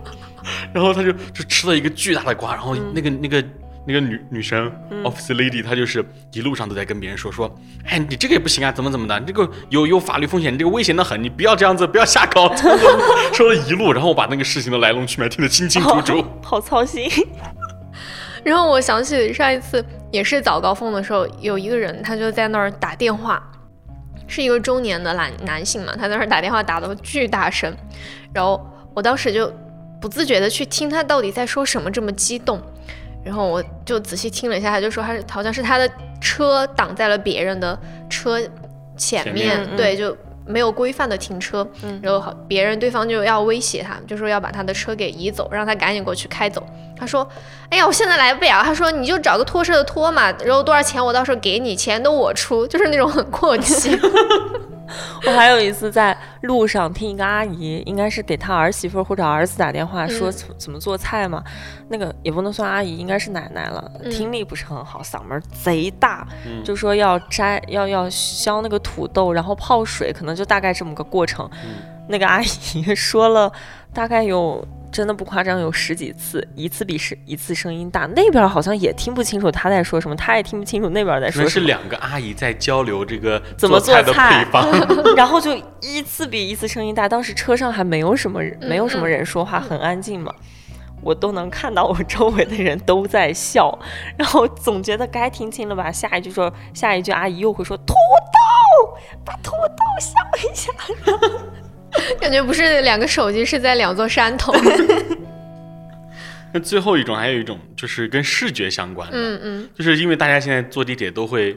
[0.72, 3.44] 然后他就就吃了一个巨大的瓜，然后那个、那个
[3.86, 7.52] 那个女女生、嗯 office lady，她就是一路上都在跟别人说说，
[7.84, 12.52] 哎，你这个也不行啊，怎么怎么的，你这个有有法律风险，你这个危险的很，你不要这样子，不要瞎搞，
[13.32, 16.24] 说了一路，然后我把那个事情的来龙去脉听得清清楚楚。
[16.42, 17.08] 好操心。
[18.42, 23.42] 然后我想起上一次也是早高峰的时候，有一个人他就在那儿打电话，
[24.26, 27.74] 是一个中年的男男性嘛，他在那儿打电话打的巨大声，
[28.32, 29.52] 然后我当时就
[30.00, 32.60] 不自觉的去听他到底在说什么，这么激动，
[33.24, 38.40] 然后我就仔细听了一下，他就说他是好像是他的车挡在了别人的车
[38.96, 46.64] 前前面，对，就没有规范的停车，嗯然后别人对方就要威胁他，就说要把他的车给移走，让他赶紧过去开走。
[46.98, 47.28] 他说
[47.68, 53.98] ：“哎呀，我现在来不了。”他说：“你就找个拖车的拖嘛，然后多少钱我到时候给你，钱都我出。”就是那种很过气。
[55.26, 61.42] 我还有一次在路上听一个阿姨，应该是给她儿媳妇或者儿子打电话，说嗯怎怎么做菜嘛。
[61.88, 71.48] 那个也不能算阿姨，应该是奶奶了，嗯听力不是很好，嗓门贼大，嗯就说要摘要要削那个土豆，然后泡水，可能就大概这么个过程。
[72.08, 73.52] 那个阿姨 说了
[73.92, 74.66] 大概有。
[74.96, 78.06] 真的不夸张，有十几次，一次比是一次声音大。
[78.16, 81.50] 那边好像也听不清楚他在说什么，他也听不清楚那边在说什么。
[81.50, 84.66] 是两个阿姨在交流这个怎么做菜的方。
[85.14, 87.06] 然后就一次比一次声音大。
[87.06, 90.34] 当时车上还没有什么人，嗯没有什么人说话，很安静嘛。
[91.02, 93.78] 我都能看到我周围的人都在笑，
[94.16, 95.92] 然后总觉得该听清了吧。
[95.92, 100.72] 下一句说，下一句阿姨又会说土豆，把土豆削一下。
[102.20, 104.54] 感觉不是两个手机，是在两座山头。
[106.52, 111.56] 那最后一种还有一种就是跟视觉相关的，嗯嗯，就是因为大家现在坐地铁都会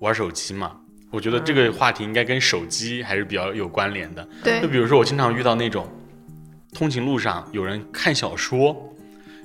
[0.00, 0.72] 玩手机嘛，
[1.10, 4.26] 我觉得这个话题应该跟手机还是比较有关联的。
[4.42, 5.86] 对就，比如说我经常遇到那种
[6.72, 8.74] 通勤路上有人看小说，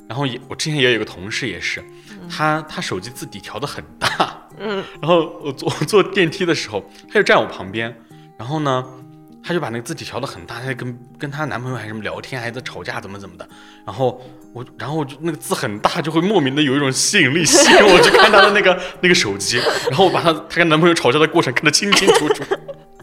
[0.08, 1.84] 然后也我之前也有一个同事也是，
[2.30, 7.94] 他他手机字体调的很大，嗯，然后我坐 我坐电梯的时候，他就站我旁边，
[8.40, 8.84] 然后呢。
[9.48, 13.48] 他就把那个字体调的很大，她在跟跟她男朋友还什么聊天，还在吵架，怎么怎么的。
[13.86, 19.58] 然后我，然后我就那个字很大，就会莫名的有一种吸引力，吸引我去看她的那个 那个手机。
[19.90, 22.44] 然后我把她她跟男朋友吵架的过程看得清清楚楚。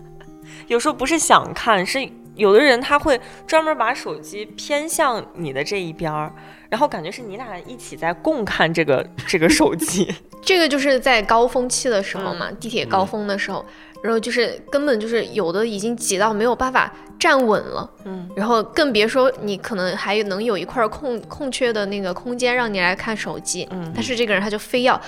[0.69, 6.31] 有时候不是想看，是有的人他会专门把手机偏向你的这一边儿，
[6.69, 10.15] 然后感觉是你俩一起在共看这个这个手机。
[10.45, 13.65] 这个就是在高峰期的时候嘛，嗯地铁高峰的时候，
[14.05, 25.01] 然后就是根本就是有的已经挤到没有办法站稳了，嗯，然后更别说你可能还能有一块空空缺的那个空间让你来看手机，嗯但是这个人他就非要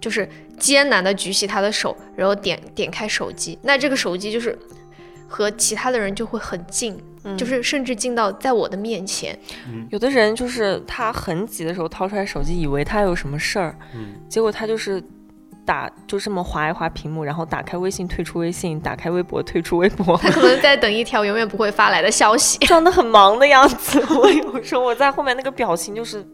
[0.00, 4.56] 就是艰难的举起他的手，然后点点开手机，那这个手机就是
[5.26, 9.36] 和其他的人就会很近，嗯就是甚至近到在我的面前，
[9.90, 15.02] 有的人就是他很挤的时候掏出来手机，以为他有什么事儿，嗯，结果他就是
[15.64, 22.58] 打就这么划一划屏幕，然后打开微信退出微信，打开微博退出微博，他可能在等一条永远不会发来的消息。
[22.66, 23.98] 装的很忙的样子。
[24.14, 26.24] 我有时候我在后面那个表情就是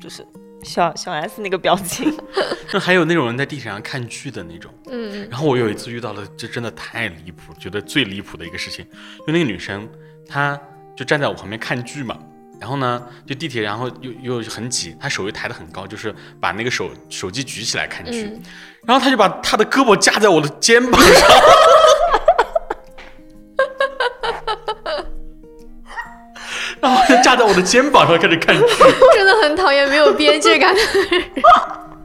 [0.00, 0.26] 就是
[0.62, 2.12] 小小 S 那个表情，
[2.72, 4.70] 那还有那种人在地铁上看剧的那种。
[4.90, 8.84] 嗯然后我有一次遇到了，这真的太离谱，觉得最离谱的一个事情，
[9.26, 9.88] 就那个女生，
[10.28, 10.58] 她
[10.96, 12.18] 就站在我旁边看剧嘛。
[12.64, 18.24] 然后呢，就地铁，然后又又很挤，他手又抬得很高，就是把那个手手机举起来看剧。
[18.24, 18.40] 嗯，
[18.86, 21.28] 然后他就把他的胳膊架在我的肩膀上，
[26.80, 28.64] 然后就架在我的肩膀上开始看剧。
[29.12, 31.22] 真的很讨厌没有边界感的人。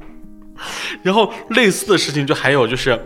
[1.04, 3.02] 然后类似的事情就还有就是，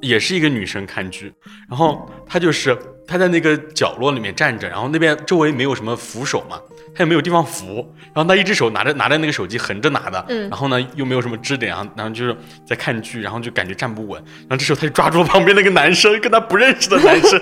[0.00, 1.32] 也是一个女生看剧，
[1.68, 6.58] 然后她就是她在那个角落里面站着，然后那边周围没有什么扶手嘛，
[6.94, 7.76] 他也没有地方扶，
[8.14, 17.40] 然后他一只手拿着拿着那个手机横着拿的，嗯然后呢又没有什么支点，然后然后就是在看剧，然后就感觉站不稳，然后这时候他就抓住了旁边那个男生，跟他不认识的男生，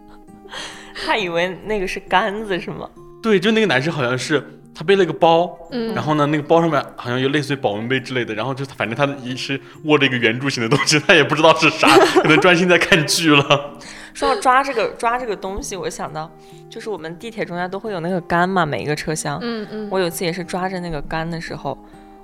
[1.04, 2.88] 他以为那个是杆子是吗？
[3.22, 4.42] 对，就那个男生好像是
[4.74, 11.88] 他背了个包，嗯然后呢，那个包上面好像有类似于保温杯之类的，然后就反正他一是握着一个圆柱形的东西， 他也不知道是啥，
[12.22, 13.78] 可能专心在看剧了。
[14.20, 16.30] 说到抓这个抓这个东西，我想到
[16.68, 19.38] 就是我们地铁中间都会有那个杆嘛，每一个车厢。
[19.40, 21.76] 嗯嗯，我有一次也是抓着那个杆的时候，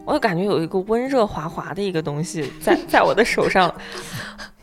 [0.04, 3.72] 我就感觉有一个温热滑滑的一个东西在 在我的手上。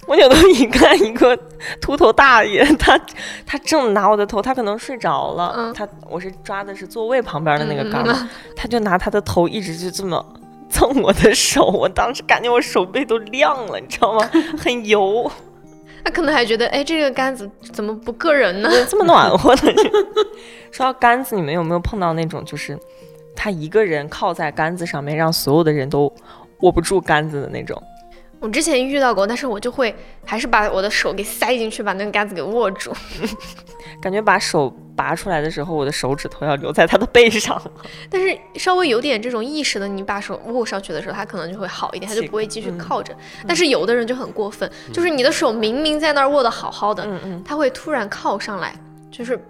[0.06, 1.34] 我扭头一看，一个
[1.80, 3.00] 秃头大爷，他
[3.46, 5.54] 他正拿我的头，他可能睡着了。
[5.56, 10.24] 嗯他我是抓的是座位旁边的那个嗯杆嘛，他就拿他的头一直就这么
[10.69, 14.30] 蹭我的手，我当时感觉我手背都亮了，你知道吗？
[14.60, 15.32] 很油。
[16.04, 18.70] 他可能还觉得，哎，这个杆子怎么不硌人呢？
[18.89, 19.74] 这么暖和的。
[20.72, 22.78] 说到杆子，你们有没有碰到那种就是
[23.36, 26.12] 他一个人靠在杆子上面，让所有的人都
[26.60, 27.82] 握不住杆子的那种。
[28.43, 32.91] 我之前遇到过，但是我就会还是把我的手给塞进去，把那个杆子给握住。
[34.01, 37.62] 感觉把手拔出来的时候，我的手指头要留在他的背上。
[38.10, 43.15] 但是稍微有点这种意识的，你把手握上去的时候，他可能就会好一点，他就不会继续靠着。
[43.47, 48.75] 但是有的人就很过分，就是你的手明明在那儿握得好好的，嗯嗯，他会突然靠上来，
[49.10, 49.41] 就是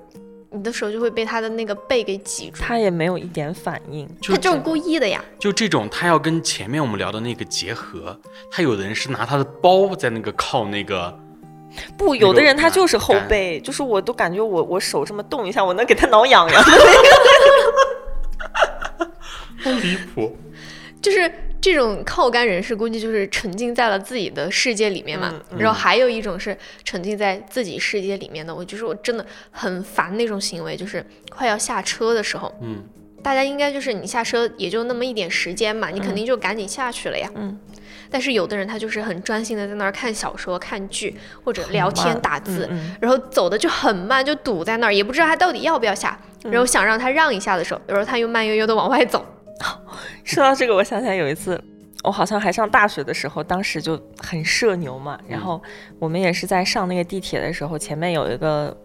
[0.54, 2.62] 你的手就会被他的那个背给挤住。
[2.62, 5.24] 他也没有一点反应，他就是故意的呀。
[5.40, 8.16] 就这种，他要跟前面我们聊的那个结合。
[8.52, 11.18] 他有的人是拿他的包在那个靠那个，
[11.98, 16.64] 不，有的人他就是后背，就是我都感觉我我手这么动一下，我能给他挠痒痒。
[19.64, 20.38] 好离谱。
[21.04, 25.32] 就是这种靠杆人士，估计就是沉浸在了自己的世界里面嘛。
[25.52, 32.84] 嗯然后还有一种是沉浸在自己世界里面的，我就是我真的很烦那种行为，就是快要下车的时候，嗯，
[33.22, 37.30] 大家应该就是你下车也就那么一点时间嘛，你肯定就赶紧下去了呀。
[37.36, 37.60] 嗯。
[38.10, 46.18] 但是有的人他就是很专心的在那儿看小说、看剧或者聊天打字，嗯嗯然后走的就很慢，就堵在那儿，也不知道他到底要不要下。
[46.44, 49.26] 嗯然后想让他让一下的时候，有时候他又慢悠悠的往外走。
[50.24, 51.62] 说到这个，我想起来有一次，
[52.04, 55.20] 我好像还上大学的时候，当时就很社牛嘛。
[55.28, 55.62] 然后
[56.00, 58.76] 我们也是在上那个地铁的时候，前面有一个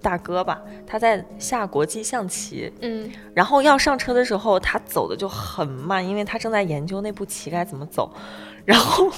[0.00, 8.12] 大哥吧，他在下国际象棋，嗯，然后要上车的时候，他走的就很慢，因为他正在研究那步棋该怎么走。
[8.64, 9.10] 然后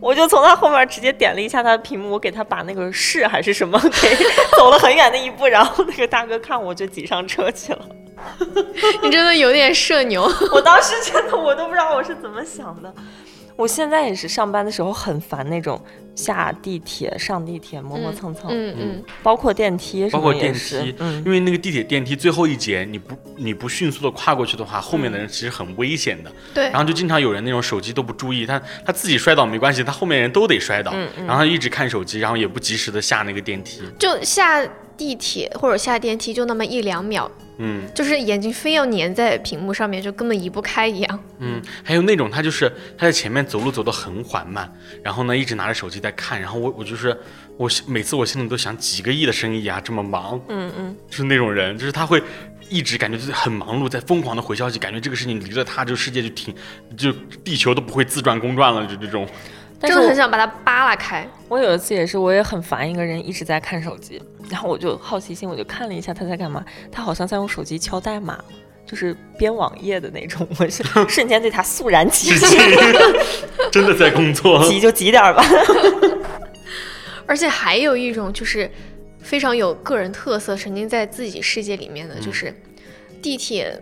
[0.00, 4.16] 我就从他后面直接点了一下他的屏幕，我给他把那个是还是什么 给
[4.56, 7.88] 走了很远的一步，然后那个大哥看我就挤上车去了。
[9.02, 10.22] 你真的有点社牛。
[10.52, 12.92] 我当时真的我都不知道我是怎么想的。
[13.56, 15.82] 我现在也是上班的时候很烦那种
[16.14, 26.30] 下地铁、上地铁磨磨蹭蹭，嗯嗯，包括电梯包括电梯，嗯因为那个地铁电梯最后一节，你不你不迅速的跨过去的话，后面的人其实很危险的。
[26.52, 26.74] 对然。
[26.74, 33.80] 后就经常有人那种手机都不注意，他他自己摔倒没关系，他后面人都得摔倒，嗯然后他一直看手机，然后也不及时的下那个电梯。
[33.98, 34.62] 就下
[34.98, 41.24] 地铁或者下电梯就那么一两秒，嗯就是眼睛非要粘在屏幕上面，就根本移不开一样。
[41.38, 44.70] 嗯，还有那种他就是他在前面走路走得很缓慢，
[45.02, 47.16] 然后呢一直拿着手机在看，然后我我就是
[47.56, 52.22] 我每次我心里都想几个亿的生意啊这么忙，嗯嗯，就是那种人，就是他会
[52.68, 56.54] 一直感觉自己很忙碌，在疯狂的回消息，感觉这个事情离了他，这个世界就停，
[56.96, 57.12] 就
[57.44, 59.26] 地球都不会自转公转了，就这种。
[59.80, 61.28] 但是我真的很想把它扒拉开。
[61.48, 68.38] 我有一次也是，我也很烦一个人一直在看手机，然后我就好奇心，我就看了一下他在干嘛，他好像在用手机敲代码，
[68.86, 72.58] 就是编网页的那种，我是 瞬间对他肃然起敬，
[73.70, 74.62] 真的在工作。
[74.66, 75.44] 急就急点儿吧。
[77.26, 78.70] 而且还有一种就是
[79.20, 82.54] 非常有个人特色，沉浸在自己世界里面的，就是
[83.20, 83.76] 地铁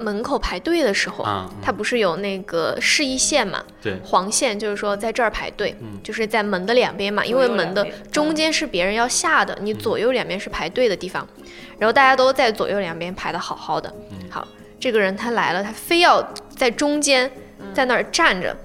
[0.00, 3.62] 门口排队的时候，啊它不是有那个示意线嘛？
[3.82, 3.96] 对。
[4.04, 5.98] 黄线就是说在这儿排队，嗯。
[6.02, 11.26] 就是在门的两边嘛，因为门的中间是别人要下的，你左右两边是排队的地方，
[11.78, 13.92] 然后大家都在左右两边排的好好的。
[14.28, 14.46] 好，
[14.78, 17.30] 这个人他来了，他非要在中间
[17.74, 18.56] 在那儿站着，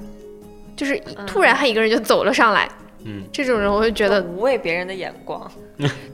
[0.75, 2.69] 就是突然他一个人就走了上来，
[3.03, 3.23] 嗯。
[3.33, 5.51] 这种人我就觉得无畏别人的眼光。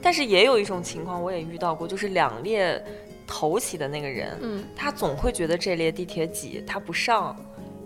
[0.02, 2.84] 但是也有一种情况，我也遇到过，就是两列
[3.32, 7.34] 头起的那个人，嗯，他总会觉得这列地铁挤，他不上。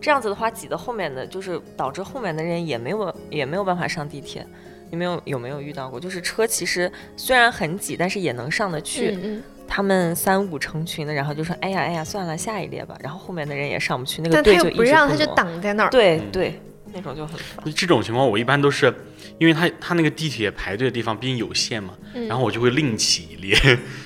[0.00, 4.44] 这样子的话，挤到后面的就是导致后面的人也没有也没有办法上地铁。
[4.90, 6.00] 你们有有没有遇到过？
[6.00, 9.12] 就是车其实虽然很挤，但是也能上得去。
[9.12, 15.90] 嗯嗯，他们三五成群的，然后就说：“哎呀哎呀，算了，下一列吧。”然后后面的人也上不去，那个他又队就一直不让，他就挪挡在那儿。
[15.90, 16.60] 嗯对对，
[16.92, 17.72] 那种就很烦。
[17.74, 18.92] 这种情况我一般都是，
[19.38, 23.56] 因为他他那个地铁排队的地方毕竟有限嘛，嗯然后我就会另起一列，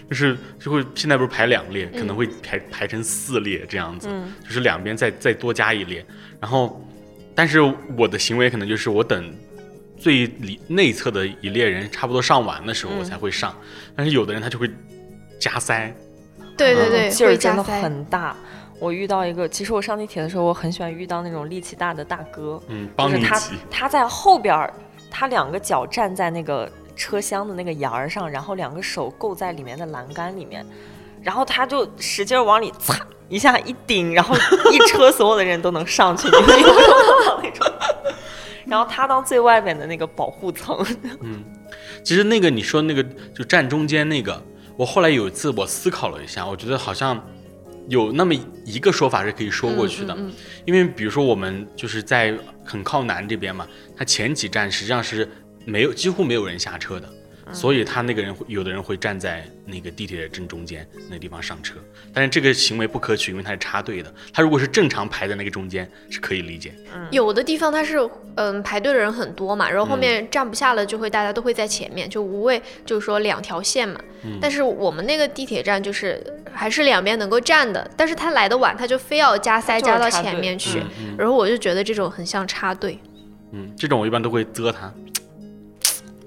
[0.09, 6.05] 就是就会现在不是排两列，可能会排排成四列这样子，嗯就是两边再再多加一列，
[6.41, 6.85] 然后，
[7.35, 7.61] 但是
[7.97, 9.33] 我的行为可能就是我等
[9.97, 13.55] 最里内侧的一列人差不多上完的时候我嗯才会上，
[13.95, 14.71] 但是有的人他就会
[15.39, 15.95] 加塞，
[16.39, 17.63] 嗯对对对，劲儿真的。
[17.63, 18.37] 很大。
[18.79, 24.73] 我遇到一个，其实我上地铁的时候，我很喜欢遇到那种力气大的大哥，嗯，就是他帮你挤，他在后边儿，
[25.11, 30.65] 他两个脚站在那个车厢的那个沿儿上，然后两个手够在里面的栏杆里面，
[31.23, 32.95] 然后他就使劲往里擦
[33.29, 34.35] 一下一顶，然后
[34.71, 37.67] 一车所有的人都能上去，那种？
[38.67, 40.85] 然后他当最外面的那个保护层，
[41.23, 41.43] 嗯，
[42.05, 43.03] 其实那个你说那个
[43.35, 44.41] 就站中间那个，
[44.77, 47.21] 我后来有一次我思考了一下，我觉得好像
[47.91, 48.33] 有那么
[48.65, 50.33] 一个说法是可以说过去的，嗯嗯
[50.65, 52.33] 因为比如说我们就是在
[52.65, 53.67] 很靠南这边嘛，
[53.97, 55.29] 它前几站实际上是
[55.67, 57.13] 没有几乎没有人下车的，
[57.53, 61.77] 所以他那个人会有的人会站在那个地铁的正中间那个地方上车，
[62.13, 64.13] 但是这个行为不可取，因为他是插队的。
[64.33, 66.73] 他如果是正常排在那个中间是可以理解。
[67.11, 67.99] 有的地方他是
[68.37, 74.01] 嗯排队的人很多嘛，然后后嗯面站不下了，就会大家都会在前面，就无谓就是说两条线嘛。
[74.23, 76.23] 嗯但是我们那个地铁站就是
[76.53, 82.99] 还是两边能够站的，但是他来的晚，他就非要加塞加到前面去，嗯然后我就觉得这种很像插队。
[83.53, 84.93] 嗯，这种我一般都会啧他。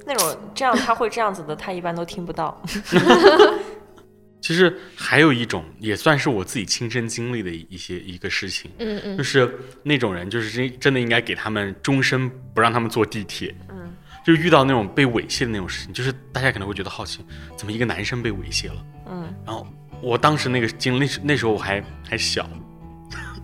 [0.05, 2.61] 那种这样他会这样子的，他一般都听不到。
[4.41, 13.55] 其实还有一种也算是我自己亲身经历的一些一个事情，嗯嗯就，是那种人，就是真真的应该给他们终身不让他们坐地铁。
[13.69, 13.93] 嗯，
[14.25, 17.25] 就遇到那种被猥亵的那种事情，就是大家可能会觉得好奇，
[17.55, 18.85] 怎么一个男生被猥亵了？
[19.09, 19.65] 嗯，然后
[20.01, 22.45] 我当时那个经历，那时候我还还小，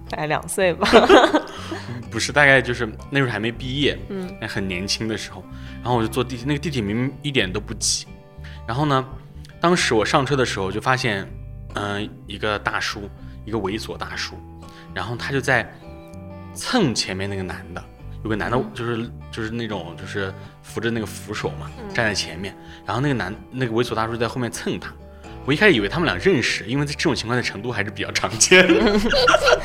[0.10, 0.86] 大概两岁吧。
[2.12, 5.44] 不是大概就是那时候还没毕业，嗯，还很年轻的时候，
[5.82, 8.06] 然后我就坐地铁，那个地铁明明一点都不挤，
[8.68, 9.06] 然后呢，
[9.62, 11.28] 当时我上车的时候就发现，
[11.76, 13.10] 嗯、一个大叔，
[13.46, 14.36] 一个猥琐大叔，
[14.94, 15.72] 然后他就在
[16.54, 17.84] 蹭前面那个男的，
[18.24, 20.34] 有个男的就是就是那种就是
[20.64, 22.56] 扶着那个扶手嘛，站在前面，
[22.86, 24.92] 然后那个男那个猥琐大叔在后面蹭他。
[25.46, 29.00] 我一开始以为他们俩认识，因为在这种情况在成都还是比较常见的。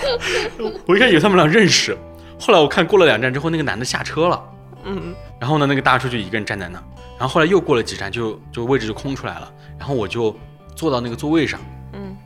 [0.86, 1.94] 我一开始以为他们俩认识，
[2.38, 4.42] 后来我看过了两站之后，那个男的下车了，
[4.84, 6.78] 嗯，然后呢，那个大叔就一个人站在那，
[7.18, 10.36] 然后后来又过了几站，就就位置就空出来了，然后我就
[10.74, 11.60] 坐到那个座位上，
[11.92, 12.16] 嗯，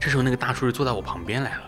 [0.00, 1.62] 这时候那个大叔就坐在我旁边来了，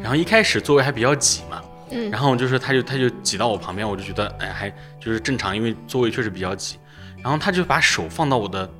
[0.00, 2.10] 然后一开始座位还比较挤嘛，嗯。
[2.10, 6.76] 然后就是他就他就挤到我旁边，我就觉得哎还就是正常，因为座位确实比较挤，
[7.22, 8.70] 然后他就把手放到我的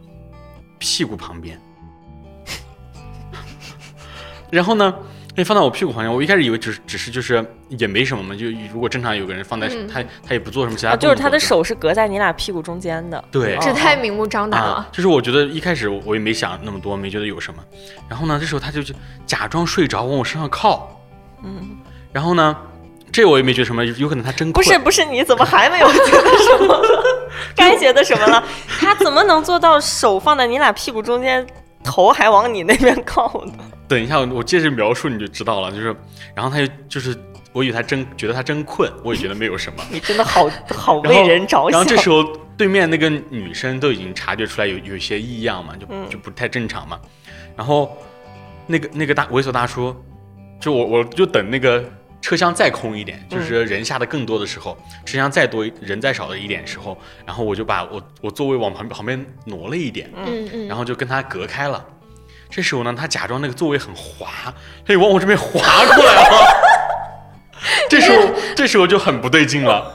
[0.79, 1.59] 屁股旁边，
[4.51, 4.95] 然后呢，
[5.39, 13.23] 那放到我屁股旁边，我一开始以为只是只是就是也没什么嘛，就如果正常有个人放在、嗯他他也不做什么其他啊，动作，就是他的手是隔在你俩屁股中间的。
[13.31, 17.63] 对哦这太明目张胆了啊。，就是我觉得一开始我也没想那么多，没觉得有什么。
[18.09, 18.93] 然后呢，这时候他就就
[19.27, 21.01] 假装睡着，往我身上靠。
[21.45, 21.79] 嗯，
[22.13, 22.57] 然后呢，
[23.13, 24.55] 这我也没觉得什么，有可能他真困。
[24.55, 26.83] 不是不是，你怎么还没有觉得什么？
[27.55, 28.43] 该觉得什么了？
[28.81, 31.47] 他怎么能做到手放在你俩屁股中间，
[31.85, 33.53] 头还往你那边靠的？
[33.89, 35.73] 等一下，我我接着描述你就知道了。
[35.73, 35.97] 就是，
[36.35, 37.17] 然后他就就是，
[37.53, 39.83] 我以为他真觉得他真困，我也觉得没有什么。
[39.91, 41.85] 你真的好好为人着想然后。
[41.87, 42.23] 这时候
[42.57, 47.01] 对面那个女生都已经察觉出来有有一些异样嘛，就嗯就不太正常嘛。
[47.57, 47.97] 然后
[48.67, 49.97] 那个那个大猥琐大叔，
[50.61, 51.83] 就我我就等那个
[52.21, 54.77] 车厢再空一点，嗯就是人下的更多的时候，
[55.07, 61.83] 车厢再多人再少的一点时候，然后我就把我我座位往旁旁边挪了一点，嗯嗯，然后就跟他隔开了。
[62.51, 64.53] 这时候呢，他假装那个座位很滑，
[64.87, 66.39] 他就往我这边滑过来了。
[67.91, 69.93] 这时候，这时候就很不对劲了。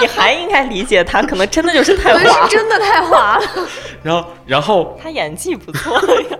[0.00, 2.56] 你还应该理解他，可能真的就是太滑是。
[2.56, 3.68] 真的太滑了。
[4.02, 5.98] 然后，然后，他演技不错
[6.30, 6.38] 呀。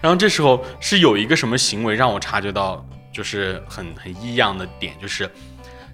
[0.00, 5.28] 然后这时候是有一个什么行为让我察觉到，就是很很异样的点，就是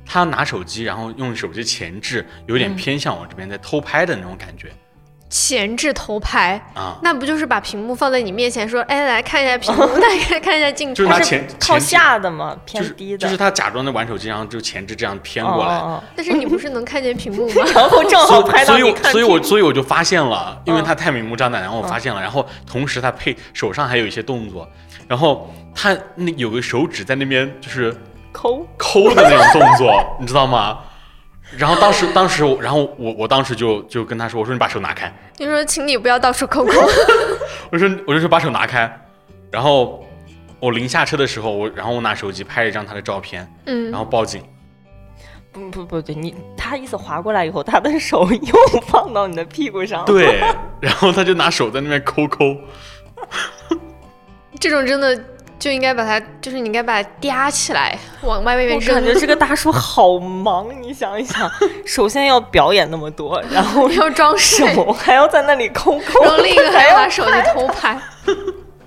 [0.05, 4.73] 他拿手机，然后用手机前置，有点偏向我这边在偷拍的那种感觉
[5.31, 6.99] 前置头拍，啊。
[7.03, 11.09] 那不就是把屏幕放在你面前，说，哎，来看一下屏幕， 来看看一下镜头就是。
[11.11, 13.19] 拿他前靠下的嘛，偏低的。
[13.19, 15.81] 就是他假装在玩手机，然后就前置这样偏过来，
[16.17, 17.63] 但是你不是能看见屏幕吗？
[17.73, 24.69] 然后正好拍到所以我你看所以我所以我就发现了，因为嗯他太明目张胆，然后我发现了，然后同时他配手上还有一些动作，
[25.07, 27.97] 然后他那有个手指在那边就是
[28.33, 28.67] 抠。
[28.77, 30.79] 抠的那种动作，你知道吗？
[31.57, 36.73] 然后当时当时我，然后我我当时就就跟他说，我说你把手拿开，你说，请你不要到处抠抠。
[37.71, 38.91] 我说我就说把手拿开，
[39.51, 40.05] 然后
[40.61, 44.43] 我临下车的时候，我然后我拿手机拍了一张他的照片，嗯然，后报警。
[45.53, 50.41] 不不不对，你他意思划过来以后，他的手又放到你的屁股上。，对，
[50.81, 52.57] 然后他就拿手在那边抠抠，
[54.61, 55.21] 这种真的
[55.61, 58.81] 就应该把它，就是你应该把它嗲起来， 往外面我。
[58.81, 61.49] 感觉这个大叔好忙，你想一想，
[61.87, 68.01] 首先要表演那么多，然后要装睡，手还要在那里抠抠，然后另一个还要把手机偷拍，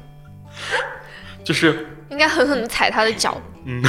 [1.46, 3.40] 就是应该狠狠的踩他的脚。
[3.66, 3.82] 嗯，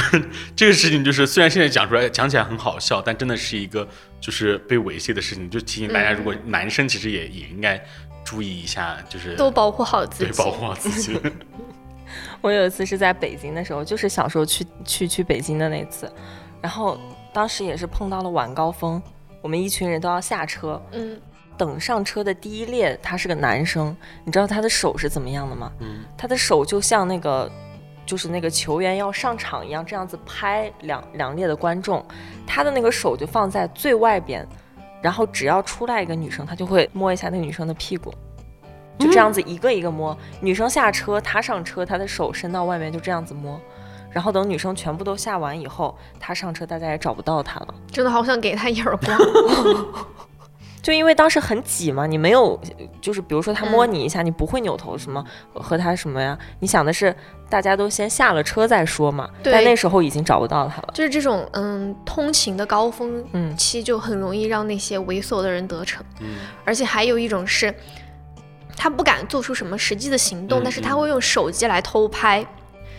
[0.55, 3.85] 这个事情就是虽然现在讲出来讲起来很好笑，但真的是一个
[4.21, 7.83] 就是被猥亵的事情，就提醒大家，嗯如果男生其实也也应该
[8.23, 10.31] 注意一下，就是都保护好自己。
[10.31, 11.19] 对保护好自己。
[12.45, 16.07] 我有一次是在北京的时候，就是小时候去去去北京的那次，
[16.61, 16.95] 然后
[17.33, 19.01] 当时也是碰到了晚高峰，
[19.41, 21.19] 我们一群人都要下车，嗯，
[21.57, 25.71] 等上车的第一列他是个男生，你知道他的手是怎么样的吗？
[25.79, 27.51] 嗯，他的手就像那个
[28.05, 32.05] 就是那个球员要上场一样，这样子拍两两列的观众，
[32.45, 34.47] 他的那个手就放在最外边。
[35.01, 38.13] 然后只要出来一个女生，他就会摸一下那个女生的屁股，
[38.99, 40.17] 就这样子一个一个摸。
[40.41, 43.59] 女生下车，他上车，他的手伸到外面，就这样子摸。
[44.11, 47.73] 然后等女生全部都下完以后，他上车，大家也找不到他了。
[47.91, 49.17] 真的好想给他一耳光。
[50.81, 52.57] 就因为当时很挤嘛，你没有，
[53.01, 56.37] 就是比如说他摸你一下，你不会扭头什么和他什么呀？
[56.59, 57.13] 你想的是
[57.49, 59.27] 大家都先下了车再说嘛。
[59.43, 60.89] 但那时候已经找不到他了。
[60.93, 66.05] 就是这种嗯，通勤的高峰嗯期就很容易让那些猥琐的人得逞。
[66.19, 67.73] 嗯而且还有一种是，
[68.75, 72.45] 他不敢做出什么实际的行动，嗯但是他会用手机来偷拍。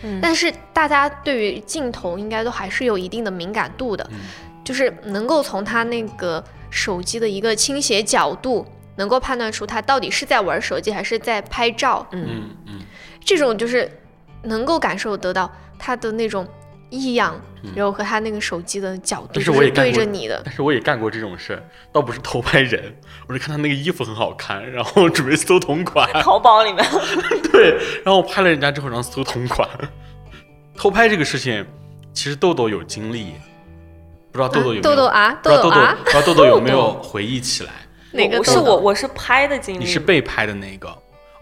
[0.03, 4.19] 嗯但是大家对于镜头应该都还是有一定的敏感度的，嗯
[4.63, 8.65] 就是能够从他那个手机的一个倾斜角度，
[8.97, 12.05] 能够判断出他到底是在玩手机还是在拍照。
[12.11, 12.79] 嗯嗯嗯
[13.23, 13.89] 这种就是
[14.43, 16.47] 能够感受得到他的那种
[16.89, 17.39] 异样，
[17.75, 20.41] 然后和他那个手机的角度但是我也对着你的。
[20.45, 22.95] 但是我也干过这种事儿，倒不是偷拍人，
[23.27, 26.85] 我是看他那个衣服很好看，然后准备搜同款，淘宝里面，
[27.51, 27.71] 对，
[28.03, 29.67] 然后我拍了人家之后，然后搜同款。
[30.75, 31.65] 偷拍这个事情，
[32.13, 33.33] 其实豆豆有经历，
[34.31, 34.81] 不知道豆豆有没有？
[34.83, 37.71] 豆豆啊，豆豆，豆啊不，知道豆豆有没有回忆起来？
[38.13, 40.87] 哪个我是我我是拍的经历，你是被拍的那个。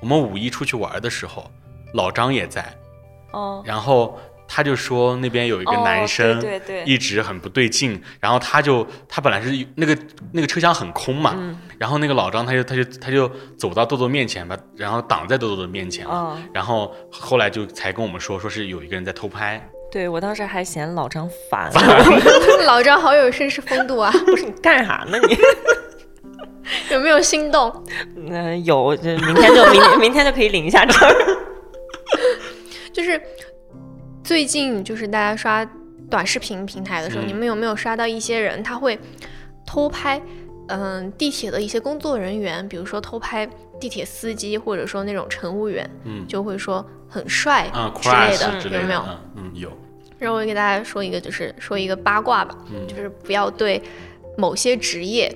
[0.02, 1.50] 我们五一出去玩的时候，
[1.93, 2.66] 老张也在，
[3.32, 6.43] 哦然后他就说那边有一个男生，
[6.86, 9.98] 一直很不对劲，然后他就他本来是那个
[10.32, 11.58] 那个车厢很空嘛，嗯。
[11.78, 21.70] 然后那个老张他就他就他就走到豆豆面前吧，然后挡在豆豆的面前了，哦，然后后来就才跟我们说，说是有一个人在偷拍，对我当时还嫌老张 烦，
[22.66, 25.38] 老张好有绅士风度啊， 不是你干啥呢你？
[26.89, 27.84] 有没有心动？
[28.16, 30.98] 嗯、有，就明天就明天明天就可以领一下证。
[32.91, 33.22] 就是
[34.26, 35.63] 最近就是大家刷
[36.09, 37.28] 短视频平台的时候，嗯。
[37.28, 38.99] 你们有没有刷到一些人他会
[39.67, 40.19] 偷拍，
[40.69, 43.47] 嗯、地铁的一些工作人员，比如说偷拍
[43.80, 46.26] 地铁司机，或者说那种乘务员，嗯。
[46.28, 48.88] 就会说很帅啊之类的，之类的，有？
[48.88, 49.01] 没有？
[49.03, 49.71] 嗯嗯有，
[50.17, 52.88] 然后我给大家说一个，就是说一个八卦吧，嗯。
[52.88, 53.80] 就是不要对
[54.36, 55.32] 某些职业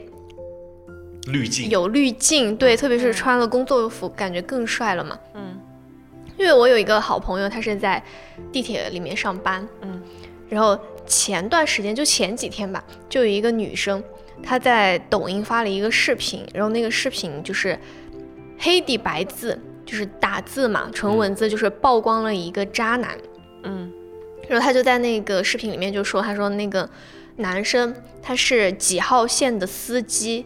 [1.27, 5.15] 滤镜，有滤镜，对，特别是穿了工作服，感觉更帅了嘛。
[5.35, 5.49] 嗯
[6.39, 8.01] 因为我有一个好朋友，他是在
[8.49, 10.01] 地铁里面上班，嗯，
[10.47, 14.01] 然后前段时间就前几天吧，就有一个女生，
[14.41, 17.77] 她在抖音发了一个视频，然后那个视频就是
[18.57, 23.17] 黑底白字，就是打字嘛，纯文字，就是曝光了一个渣男，
[23.63, 23.91] 嗯。
[24.47, 26.89] 然后她就在那个视频里面就说，她说那个
[27.35, 30.45] 男生他是几号线的司机，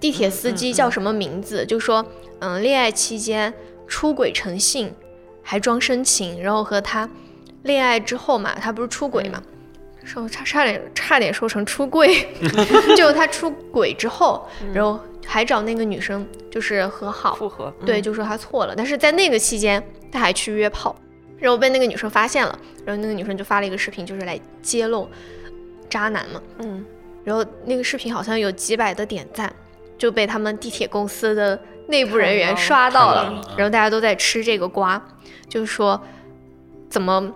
[0.00, 1.66] 地铁司机叫什么名字？
[1.66, 2.04] 就说
[2.40, 3.52] 嗯，恋爱期间
[3.94, 4.92] 出轨成性，
[5.40, 7.08] 还装深情，然后和他
[7.62, 9.40] 恋爱之后嘛，他不是出轨嘛，
[10.02, 12.26] 说差差点差点说成出柜，
[12.98, 19.80] 就他出轨之后，然后还找那个女生就是和好，复合，对，就说他错了，但是在那个期间
[20.10, 20.96] 他还去约炮，
[21.38, 25.08] 然后被那个女生发现了，然后那个女生就发了一个视频，就是来揭露
[25.88, 26.84] 渣男嘛，嗯。
[27.22, 29.54] 然后那个视频好像有几百的点赞，
[29.96, 31.58] 就被他们地铁公司的
[31.88, 33.44] 内部人员刷到了，到了。
[33.48, 35.02] 嗯然后大家都在吃这个瓜，
[35.48, 36.00] 就是说
[36.88, 37.32] 怎么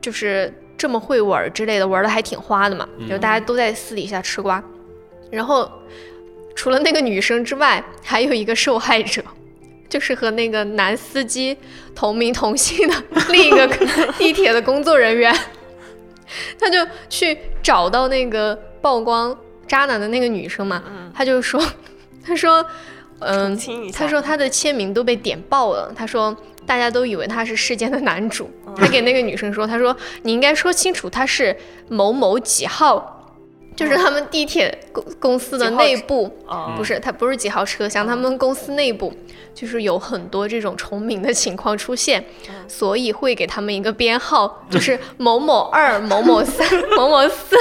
[0.00, 4.62] 就是这么会玩之类的，玩的还挺花的嘛，然后大家都在私底下吃瓜，
[5.30, 5.70] 然后
[6.54, 9.22] 除了那个女生之外，还有一个受害者。
[9.88, 11.56] 就是和那个男司机
[11.94, 12.94] 同名同姓的
[13.30, 13.66] 另一个
[14.18, 15.34] 地铁的工作人员，
[16.60, 19.34] 他就去找到那个曝光
[19.66, 20.82] 渣男的那个女生嘛，
[21.14, 21.58] 他就说，
[22.22, 22.62] 他说，
[23.20, 23.58] 嗯、
[23.92, 31.56] 他说他的签名都被点爆了，他说大家都以为他是世间的男主，他给那个女生说，他说你应该说清楚他是
[31.88, 33.14] 某某几号。
[33.76, 39.12] 就是他们地铁公公司的内部，哦不是，他不是几号车厢，他们公司内部。
[39.54, 42.24] 就是有很多这种重名的情况出现，
[42.66, 46.66] 所以会给他们一个编号，就是某某二、某某三、
[46.96, 47.56] 某某四。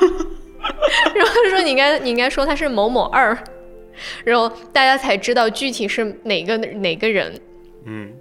[1.14, 3.34] 然后他说你应该你应该说他是某某二，
[4.24, 7.40] 然后大家才知道具体是哪个哪个人。
[7.84, 8.12] 嗯，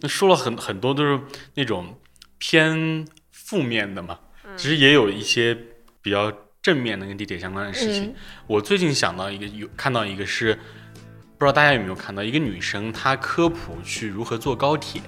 [0.00, 1.20] 那说了很很多都是
[1.54, 1.98] 那种
[2.38, 4.18] 偏负面的嘛，
[4.56, 5.56] 其实也有一些
[6.02, 6.32] 比较
[6.62, 8.04] 正面的跟地铁相关的事情。
[8.04, 8.14] 嗯
[8.46, 10.54] 我最近想到一个，有看到一个是，
[11.36, 15.00] 不知道大家有没有看到一个女生她科普去如何坐高铁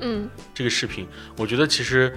[0.00, 2.14] 嗯这个视频，我觉得其实。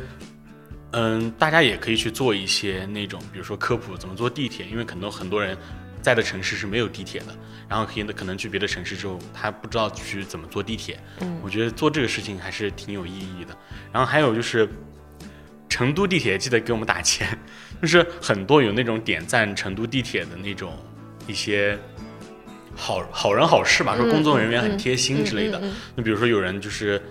[0.97, 5.57] 嗯，大家也可以去做一些那种，比如说科普怎么坐地铁，因为可能很多人
[6.05, 7.35] 在的城市是没有地铁的，
[7.67, 10.99] 然后可以可能去别的城市之后，他不知道去怎么坐地铁。
[11.21, 13.57] 嗯我觉得做这个事情还是挺有意义的。
[13.91, 14.69] 然后还有就是，
[15.67, 17.27] 成都地铁记得给我们打钱，
[17.81, 20.77] 就是很多有那种点赞成都地铁的那种
[21.25, 21.75] 一些
[22.75, 25.57] 好好人好事吧，说工作人员很嗯贴心之类的。
[25.57, 27.01] 嗯嗯嗯那比如说有人就是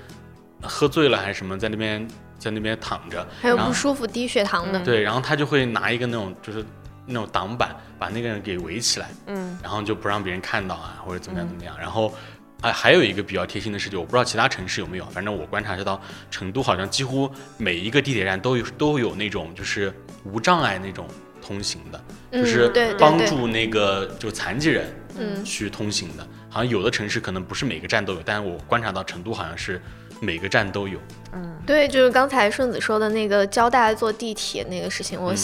[0.63, 2.07] 喝醉了还是什么，在那边
[2.39, 6.65] 在那边躺着，还有不舒服、低血糖的，对，然后他就会拿一个那种就是
[7.07, 11.77] 那种挡板把那个人给围起来，嗯然后就不让别人看到啊，或者怎么样怎么样。
[11.79, 12.15] 然后，
[12.61, 16.01] 哎，还有一个比较贴心的事情，我不知道其他城市有没有，反正我观察得到，
[16.31, 19.93] 成都好像几乎每一个地铁站都有都有那种就是
[20.25, 21.07] 无障碍那种
[21.43, 26.27] 通行的，嗯就是帮助那个就残疾人嗯去通行的。
[26.49, 29.83] 好像有的城市可能不是每个站都有，但是我观察到成都好像是
[30.25, 30.99] 每个站都有。
[31.33, 35.37] 嗯对，就是刚才顺子说的那个教大家坐地铁那个事情，我、嗯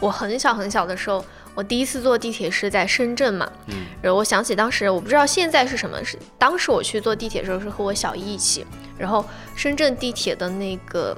[0.00, 1.24] 我很小很小的时候，
[1.54, 8.64] 我第一次坐地铁是在深圳嘛，嗯然后我想起当时我不知道现在是什么，是当时我去坐地铁的时候是和我小姨一起，
[8.98, 9.24] 然后
[9.56, 11.16] 深圳地铁的那个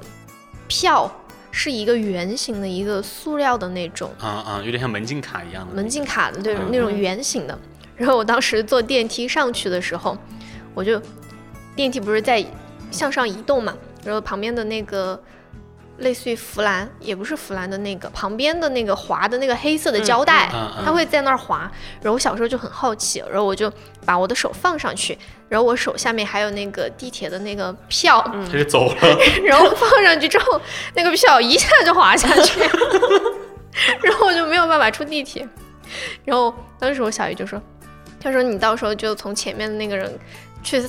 [0.67, 1.09] 票
[1.51, 7.57] 是一个圆形的一个塑料的那种啊啊，有点像门禁卡一样的门禁卡的，对，嗯那种圆形的。
[7.95, 10.17] 然后我当时坐电梯上去的时候，
[10.73, 11.01] 我就
[11.75, 12.43] 电梯不是在
[12.91, 13.73] 向上移动嘛，
[14.03, 15.21] 然后旁边的那个
[15.97, 21.69] 类似于扶栏，也不是扶栏的那个旁边的那个滑的那个黑色的胶带，嗯嗯它会在那儿滑。
[22.01, 23.71] 然后我小时候就很好奇，然后我就
[24.05, 25.17] 把我的手放上去，
[25.49, 28.95] 然后我手下面还有那个地铁的那个票，他就走了。
[29.43, 30.61] 然后放上去之后，
[30.93, 32.59] 那个票一下就滑下去，
[34.03, 35.47] 然后我就没有办法出地铁。
[36.25, 37.59] 然后当时我小姨就说
[38.21, 40.19] ：“她说你到时候就从前面的那个人
[40.61, 40.83] 去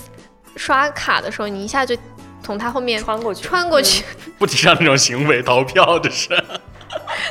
[0.59, 1.97] 刷卡的时候，你一下就
[2.43, 4.05] 从他后面穿过去，穿过去。
[4.39, 6.29] 不提倡这种行为，逃票这是。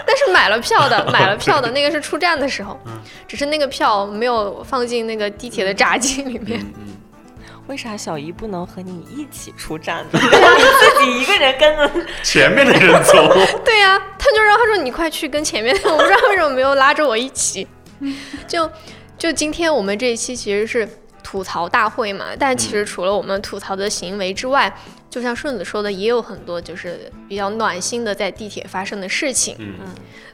[0.06, 2.94] 但是买了票的， 买了票的那个是出站的时候，嗯
[3.28, 6.60] 只是那个票没有放进那个地铁的闸机里面。
[6.62, 6.98] 嗯嗯，
[7.68, 10.20] 为啥小姨不能和你一起出站呢？
[10.20, 11.92] 你自己一个人跟着，
[12.24, 13.34] 前面的人走。
[13.66, 17.68] 对呀、他就让他说你快去跟前面的，我不知道为什么没有拉着我一起。
[18.48, 18.70] 就
[19.18, 20.88] 就今天我们这一期其实是
[21.28, 24.74] 吐槽大会嘛，但其实除了我们吐槽的行为之外，
[25.10, 29.54] 就像顺子说的，也有很多就是比较暖心的在地铁发生的事情。
[29.60, 29.88] 嗯嗯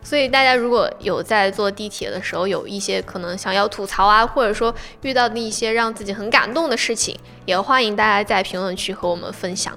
[0.03, 4.71] 所以大家如果有在坐地铁的时候有一些可能想要吐槽啊，或者说
[5.01, 7.17] 遇到的一些让自己很感动的事情，
[7.47, 9.73] 也欢迎大家在评论区和我们分享。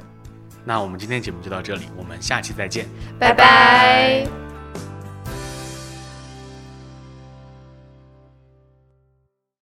[0.67, 2.87] 那我们今天节目就到这里，我们下期再见。
[3.19, 4.46] 拜拜